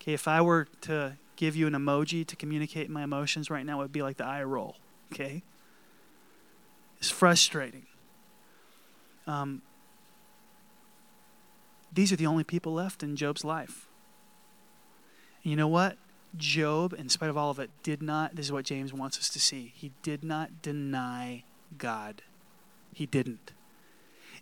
Okay, 0.00 0.14
if 0.14 0.26
I 0.26 0.40
were 0.40 0.66
to 0.82 1.18
give 1.36 1.56
you 1.56 1.66
an 1.66 1.74
emoji 1.74 2.26
to 2.26 2.36
communicate 2.36 2.88
my 2.88 3.04
emotions 3.04 3.50
right 3.50 3.66
now, 3.66 3.80
it 3.80 3.84
would 3.84 3.92
be 3.92 4.02
like 4.02 4.16
the 4.16 4.24
eye 4.24 4.42
roll. 4.42 4.76
Okay, 5.12 5.42
it's 6.98 7.10
frustrating. 7.10 7.86
Um, 9.26 9.62
these 11.92 12.12
are 12.12 12.16
the 12.16 12.26
only 12.26 12.44
people 12.44 12.74
left 12.74 13.02
in 13.02 13.16
Job's 13.16 13.44
life. 13.44 13.88
And 15.42 15.50
you 15.50 15.56
know 15.56 15.68
what? 15.68 15.96
Job, 16.36 16.92
in 16.92 17.08
spite 17.08 17.30
of 17.30 17.36
all 17.36 17.50
of 17.50 17.58
it, 17.58 17.70
did 17.82 18.02
not, 18.02 18.36
this 18.36 18.46
is 18.46 18.52
what 18.52 18.64
James 18.64 18.92
wants 18.92 19.18
us 19.18 19.28
to 19.30 19.40
see, 19.40 19.72
he 19.74 19.92
did 20.02 20.22
not 20.22 20.62
deny 20.62 21.44
God. 21.78 22.22
He 22.92 23.06
didn't. 23.06 23.52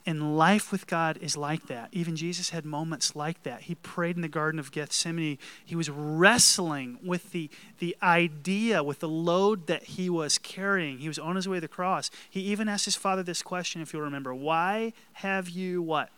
And 0.07 0.37
life 0.37 0.71
with 0.71 0.87
God 0.87 1.19
is 1.23 1.35
like 1.35 1.67
that. 1.69 1.89
Even 1.93 2.15
Jesus 2.15 2.51
had 2.51 2.67
moments 2.67 3.17
like 3.17 3.43
that. 3.45 3.63
He 3.63 3.75
prayed 3.75 4.17
in 4.17 4.23
the 4.23 4.29
Garden 4.29 4.61
of 4.61 4.71
Gethsemane. 4.71 5.39
He 5.65 5.75
was 5.75 5.89
wrestling 5.89 6.99
with 7.03 7.33
the, 7.33 7.49
the 7.79 7.97
idea, 8.03 8.83
with 8.83 9.01
the 9.01 9.09
load 9.09 9.67
that 9.67 9.85
he 9.85 10.11
was 10.11 10.37
carrying. 10.37 10.99
He 10.99 11.09
was 11.09 11.19
on 11.19 11.37
his 11.37 11.49
way 11.49 11.57
to 11.57 11.63
the 11.63 11.69
cross. 11.69 12.11
He 12.29 12.41
even 12.41 12.69
asked 12.69 12.85
his 12.85 12.97
father 12.97 13.23
this 13.23 13.41
question, 13.43 13.81
if 13.81 13.95
you'll 13.95 14.03
remember 14.03 14.35
Why 14.35 14.93
have 15.15 15.49
you 15.49 15.81
what? 15.81 16.11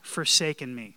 Forsaken 0.00 0.72
me. 0.72 0.94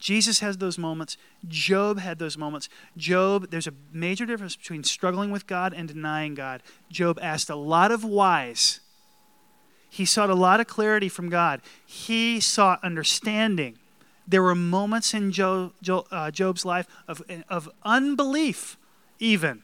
Jesus 0.00 0.40
has 0.40 0.58
those 0.58 0.76
moments. 0.76 1.16
Job 1.46 2.00
had 2.00 2.18
those 2.18 2.36
moments. 2.36 2.68
Job, 2.96 3.50
there's 3.50 3.68
a 3.68 3.74
major 3.92 4.26
difference 4.26 4.56
between 4.56 4.82
struggling 4.82 5.30
with 5.30 5.46
God 5.46 5.72
and 5.72 5.86
denying 5.86 6.34
God. 6.34 6.60
Job 6.90 7.20
asked 7.22 7.48
a 7.48 7.54
lot 7.54 7.92
of 7.92 8.04
whys 8.04 8.80
he 9.94 10.04
sought 10.04 10.28
a 10.28 10.34
lot 10.34 10.58
of 10.58 10.66
clarity 10.66 11.08
from 11.08 11.28
God. 11.28 11.60
He 11.86 12.40
sought 12.40 12.82
understanding. 12.82 13.78
There 14.26 14.42
were 14.42 14.56
moments 14.56 15.14
in 15.14 15.30
Job, 15.30 15.72
uh, 16.10 16.32
Job's 16.32 16.64
life 16.64 16.88
of, 17.06 17.22
of 17.48 17.70
unbelief, 17.84 18.76
even. 19.20 19.62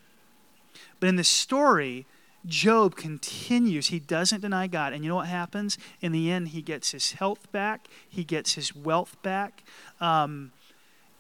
But 1.01 1.09
in 1.09 1.17
the 1.17 1.25
story, 1.25 2.07
Job 2.47 2.95
continues. 2.95 3.89
He 3.89 3.99
doesn't 3.99 4.43
deny 4.43 4.69
God. 4.69 4.93
And 4.93 5.03
you 5.03 5.09
know 5.09 5.17
what 5.17 5.27
happens? 5.27 5.79
In 6.01 6.13
the 6.13 6.31
end, 6.31 6.49
he 6.49 6.63
gets 6.63 6.93
his 6.93 7.15
health 7.15 7.51
back, 7.51 7.89
he 8.09 8.23
gets 8.23 8.55
his 8.55 8.73
wealth 8.73 9.21
back. 9.23 9.65
Um, 10.01 10.53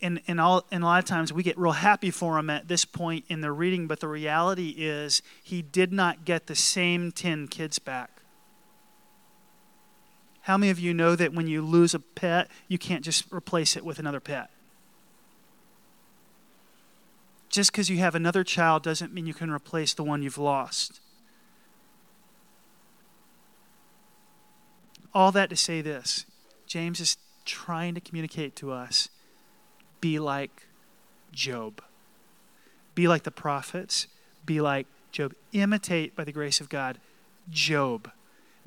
and, 0.00 0.20
and, 0.28 0.40
all, 0.40 0.64
and 0.70 0.84
a 0.84 0.86
lot 0.86 1.00
of 1.00 1.04
times 1.04 1.32
we 1.32 1.42
get 1.42 1.58
real 1.58 1.72
happy 1.72 2.12
for 2.12 2.38
him 2.38 2.48
at 2.48 2.68
this 2.68 2.84
point 2.84 3.24
in 3.28 3.40
the 3.40 3.50
reading, 3.50 3.88
but 3.88 3.98
the 3.98 4.06
reality 4.06 4.76
is 4.78 5.20
he 5.42 5.62
did 5.62 5.92
not 5.92 6.24
get 6.24 6.46
the 6.46 6.54
same 6.54 7.10
10 7.10 7.48
kids 7.48 7.80
back. 7.80 8.19
How 10.42 10.56
many 10.56 10.70
of 10.70 10.78
you 10.78 10.94
know 10.94 11.16
that 11.16 11.34
when 11.34 11.46
you 11.46 11.62
lose 11.62 11.94
a 11.94 11.98
pet, 11.98 12.48
you 12.68 12.78
can't 12.78 13.04
just 13.04 13.30
replace 13.32 13.76
it 13.76 13.84
with 13.84 13.98
another 13.98 14.20
pet? 14.20 14.50
Just 17.48 17.72
because 17.72 17.90
you 17.90 17.98
have 17.98 18.14
another 18.14 18.44
child 18.44 18.82
doesn't 18.82 19.12
mean 19.12 19.26
you 19.26 19.34
can 19.34 19.50
replace 19.50 19.92
the 19.92 20.04
one 20.04 20.22
you've 20.22 20.38
lost. 20.38 21.00
All 25.12 25.32
that 25.32 25.50
to 25.50 25.56
say 25.56 25.82
this 25.82 26.24
James 26.66 27.00
is 27.00 27.16
trying 27.44 27.94
to 27.94 28.00
communicate 28.00 28.54
to 28.56 28.70
us 28.70 29.08
be 30.00 30.18
like 30.18 30.66
Job, 31.32 31.82
be 32.94 33.08
like 33.08 33.24
the 33.24 33.30
prophets, 33.30 34.06
be 34.46 34.60
like 34.60 34.86
Job. 35.12 35.34
Imitate, 35.52 36.14
by 36.14 36.24
the 36.24 36.32
grace 36.32 36.60
of 36.60 36.68
God, 36.68 36.98
Job. 37.50 38.10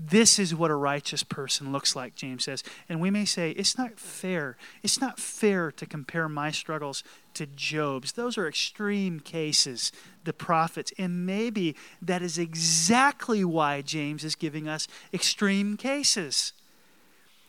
This 0.05 0.37
is 0.37 0.53
what 0.53 0.71
a 0.71 0.75
righteous 0.75 1.23
person 1.23 1.71
looks 1.71 1.95
like, 1.95 2.15
James 2.15 2.43
says. 2.43 2.63
And 2.89 2.99
we 2.99 3.09
may 3.09 3.25
say, 3.25 3.51
it's 3.51 3.77
not 3.77 3.99
fair. 3.99 4.57
It's 4.81 4.99
not 4.99 5.19
fair 5.19 5.71
to 5.71 5.85
compare 5.85 6.27
my 6.27 6.51
struggles 6.51 7.03
to 7.35 7.45
Job's. 7.45 8.11
Those 8.11 8.37
are 8.37 8.47
extreme 8.47 9.19
cases, 9.19 9.91
the 10.25 10.33
prophets. 10.33 10.91
And 10.97 11.25
maybe 11.25 11.75
that 12.01 12.21
is 12.21 12.37
exactly 12.37 13.45
why 13.45 13.81
James 13.81 14.23
is 14.23 14.35
giving 14.35 14.67
us 14.67 14.87
extreme 15.13 15.77
cases. 15.77 16.53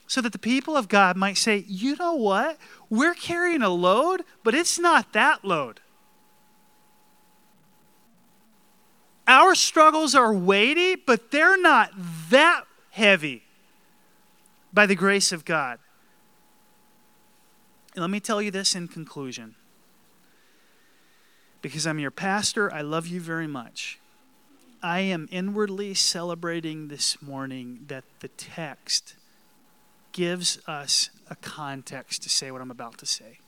So 0.06 0.20
that 0.20 0.32
the 0.32 0.38
people 0.38 0.76
of 0.76 0.88
God 0.88 1.16
might 1.16 1.38
say, 1.38 1.64
you 1.66 1.96
know 1.96 2.14
what? 2.14 2.58
We're 2.88 3.14
carrying 3.14 3.62
a 3.62 3.70
load, 3.70 4.22
but 4.44 4.54
it's 4.54 4.78
not 4.78 5.12
that 5.12 5.44
load. 5.44 5.80
Our 9.26 9.54
struggles 9.54 10.14
are 10.14 10.34
weighty, 10.34 10.96
but 10.96 11.30
they're 11.30 11.60
not 11.60 11.90
that 12.30 12.64
heavy 12.90 13.42
by 14.72 14.86
the 14.86 14.94
grace 14.94 15.32
of 15.32 15.44
God. 15.44 15.78
And 17.94 18.02
let 18.02 18.10
me 18.10 18.20
tell 18.20 18.42
you 18.42 18.50
this 18.50 18.74
in 18.74 18.88
conclusion. 18.88 19.54
Because 21.62 21.86
I'm 21.86 21.98
your 21.98 22.10
pastor, 22.10 22.72
I 22.72 22.82
love 22.82 23.06
you 23.06 23.20
very 23.20 23.46
much. 23.46 23.98
I 24.82 25.00
am 25.00 25.28
inwardly 25.30 25.94
celebrating 25.94 26.88
this 26.88 27.22
morning 27.22 27.84
that 27.86 28.04
the 28.20 28.28
text 28.28 29.14
gives 30.12 30.58
us 30.68 31.08
a 31.30 31.36
context 31.36 32.22
to 32.24 32.28
say 32.28 32.50
what 32.50 32.60
I'm 32.60 32.70
about 32.70 32.98
to 32.98 33.06
say. 33.06 33.38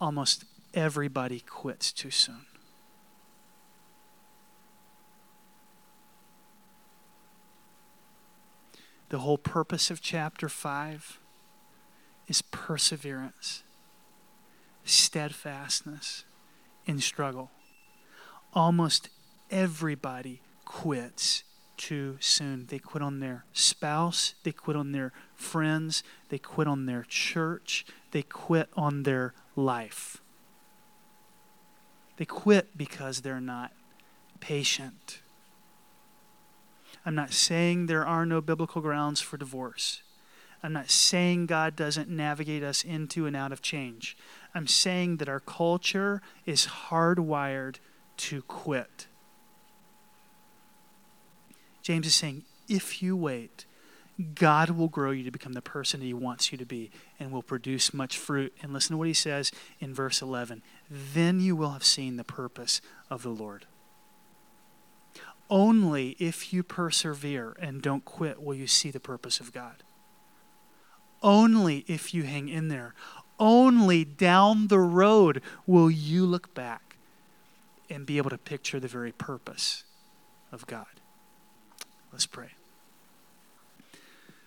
Almost 0.00 0.44
everybody 0.74 1.40
quits 1.40 1.92
too 1.92 2.10
soon. 2.10 2.46
The 9.08 9.20
whole 9.20 9.38
purpose 9.38 9.90
of 9.90 10.00
chapter 10.00 10.48
5 10.48 11.20
is 12.26 12.42
perseverance, 12.42 13.62
steadfastness 14.84 16.24
in 16.84 16.98
struggle. 16.98 17.50
Almost 18.52 19.10
everybody 19.50 20.40
quits 20.64 21.44
too 21.76 22.16
soon. 22.20 22.66
They 22.66 22.78
quit 22.78 23.02
on 23.02 23.20
their 23.20 23.44
spouse, 23.52 24.34
they 24.42 24.52
quit 24.52 24.76
on 24.76 24.92
their 24.92 25.12
friends, 25.34 26.02
they 26.28 26.38
quit 26.38 26.66
on 26.66 26.86
their 26.86 27.04
church, 27.06 27.84
they 28.10 28.22
quit 28.22 28.68
on 28.76 29.02
their 29.02 29.34
life. 29.54 30.23
They 32.16 32.24
quit 32.24 32.76
because 32.76 33.20
they're 33.20 33.40
not 33.40 33.72
patient. 34.40 35.20
I'm 37.06 37.14
not 37.14 37.32
saying 37.32 37.86
there 37.86 38.06
are 38.06 38.24
no 38.24 38.40
biblical 38.40 38.80
grounds 38.80 39.20
for 39.20 39.36
divorce. 39.36 40.02
I'm 40.62 40.72
not 40.72 40.88
saying 40.88 41.46
God 41.46 41.76
doesn't 41.76 42.08
navigate 42.08 42.62
us 42.62 42.82
into 42.82 43.26
and 43.26 43.36
out 43.36 43.52
of 43.52 43.60
change. 43.60 44.16
I'm 44.54 44.66
saying 44.66 45.18
that 45.18 45.28
our 45.28 45.40
culture 45.40 46.22
is 46.46 46.66
hardwired 46.88 47.76
to 48.16 48.42
quit. 48.42 49.06
James 51.82 52.06
is 52.06 52.14
saying, 52.14 52.44
if 52.66 53.02
you 53.02 53.14
wait, 53.14 53.66
God 54.34 54.70
will 54.70 54.88
grow 54.88 55.10
you 55.10 55.24
to 55.24 55.30
become 55.30 55.54
the 55.54 55.62
person 55.62 56.00
He 56.00 56.14
wants 56.14 56.52
you 56.52 56.58
to 56.58 56.64
be 56.64 56.90
and 57.18 57.32
will 57.32 57.42
produce 57.42 57.92
much 57.92 58.16
fruit. 58.16 58.54
And 58.62 58.72
listen 58.72 58.94
to 58.94 58.98
what 58.98 59.08
He 59.08 59.14
says 59.14 59.50
in 59.80 59.94
verse 59.94 60.22
11 60.22 60.62
then 60.90 61.40
you 61.40 61.56
will 61.56 61.70
have 61.70 61.84
seen 61.84 62.16
the 62.16 62.24
purpose 62.24 62.80
of 63.10 63.22
the 63.22 63.30
Lord. 63.30 63.66
Only 65.50 66.16
if 66.18 66.52
you 66.52 66.62
persevere 66.62 67.56
and 67.58 67.82
don't 67.82 68.04
quit 68.04 68.42
will 68.42 68.54
you 68.54 68.66
see 68.66 68.90
the 68.90 69.00
purpose 69.00 69.40
of 69.40 69.52
God. 69.52 69.82
Only 71.22 71.84
if 71.86 72.14
you 72.14 72.24
hang 72.24 72.48
in 72.48 72.68
there. 72.68 72.94
Only 73.38 74.04
down 74.04 74.68
the 74.68 74.78
road 74.78 75.42
will 75.66 75.90
you 75.90 76.24
look 76.24 76.54
back 76.54 76.96
and 77.90 78.06
be 78.06 78.18
able 78.18 78.30
to 78.30 78.38
picture 78.38 78.80
the 78.80 78.88
very 78.88 79.12
purpose 79.12 79.84
of 80.52 80.66
God. 80.66 80.86
Let's 82.12 82.26
pray. 82.26 82.53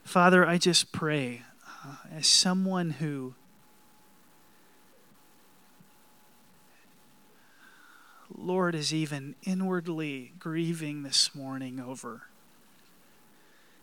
Father, 0.08 0.48
I 0.48 0.58
just 0.58 0.93
pray 0.93 1.41
uh, 1.86 1.96
as 2.13 2.28
someone 2.28 2.91
who 2.91 3.36
Lord 8.34 8.74
is 8.74 8.93
even 8.93 9.36
inwardly 9.43 10.32
grieving 10.39 11.04
this 11.04 11.36
morning 11.36 11.82
over 11.82 12.22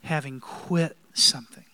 having 0.04 0.40
quit 0.40 0.96
something. 1.12 1.66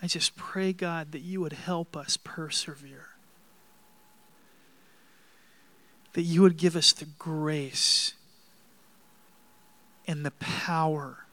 I 0.00 0.06
just 0.06 0.34
pray, 0.34 0.72
God, 0.72 1.12
that 1.12 1.20
you 1.20 1.42
would 1.42 1.52
help 1.52 1.94
us 1.94 2.16
persevere. 2.16 3.17
That 6.14 6.22
you 6.22 6.42
would 6.42 6.56
give 6.56 6.74
us 6.74 6.92
the 6.92 7.04
grace 7.04 8.14
and 10.06 10.24
the 10.24 10.32
power 10.32 11.26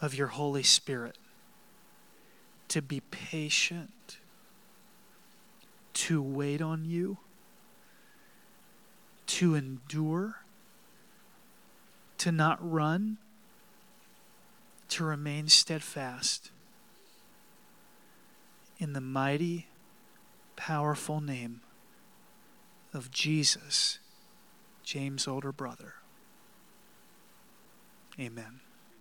of 0.00 0.14
your 0.14 0.26
Holy 0.28 0.62
Spirit 0.62 1.16
to 2.68 2.82
be 2.82 3.00
patient, 3.00 4.18
to 5.94 6.20
wait 6.20 6.60
on 6.60 6.84
you, 6.84 7.18
to 9.26 9.54
endure, 9.54 10.42
to 12.18 12.32
not 12.32 12.58
run, 12.60 13.18
to 14.88 15.04
remain 15.04 15.48
steadfast. 15.48 16.50
In 18.78 18.92
the 18.92 19.00
mighty, 19.00 19.68
powerful 20.56 21.20
name 21.20 21.60
of 22.92 23.10
Jesus, 23.10 23.98
James' 24.86 25.26
older 25.26 25.50
brother. 25.50 25.94
Amen. 28.18 28.65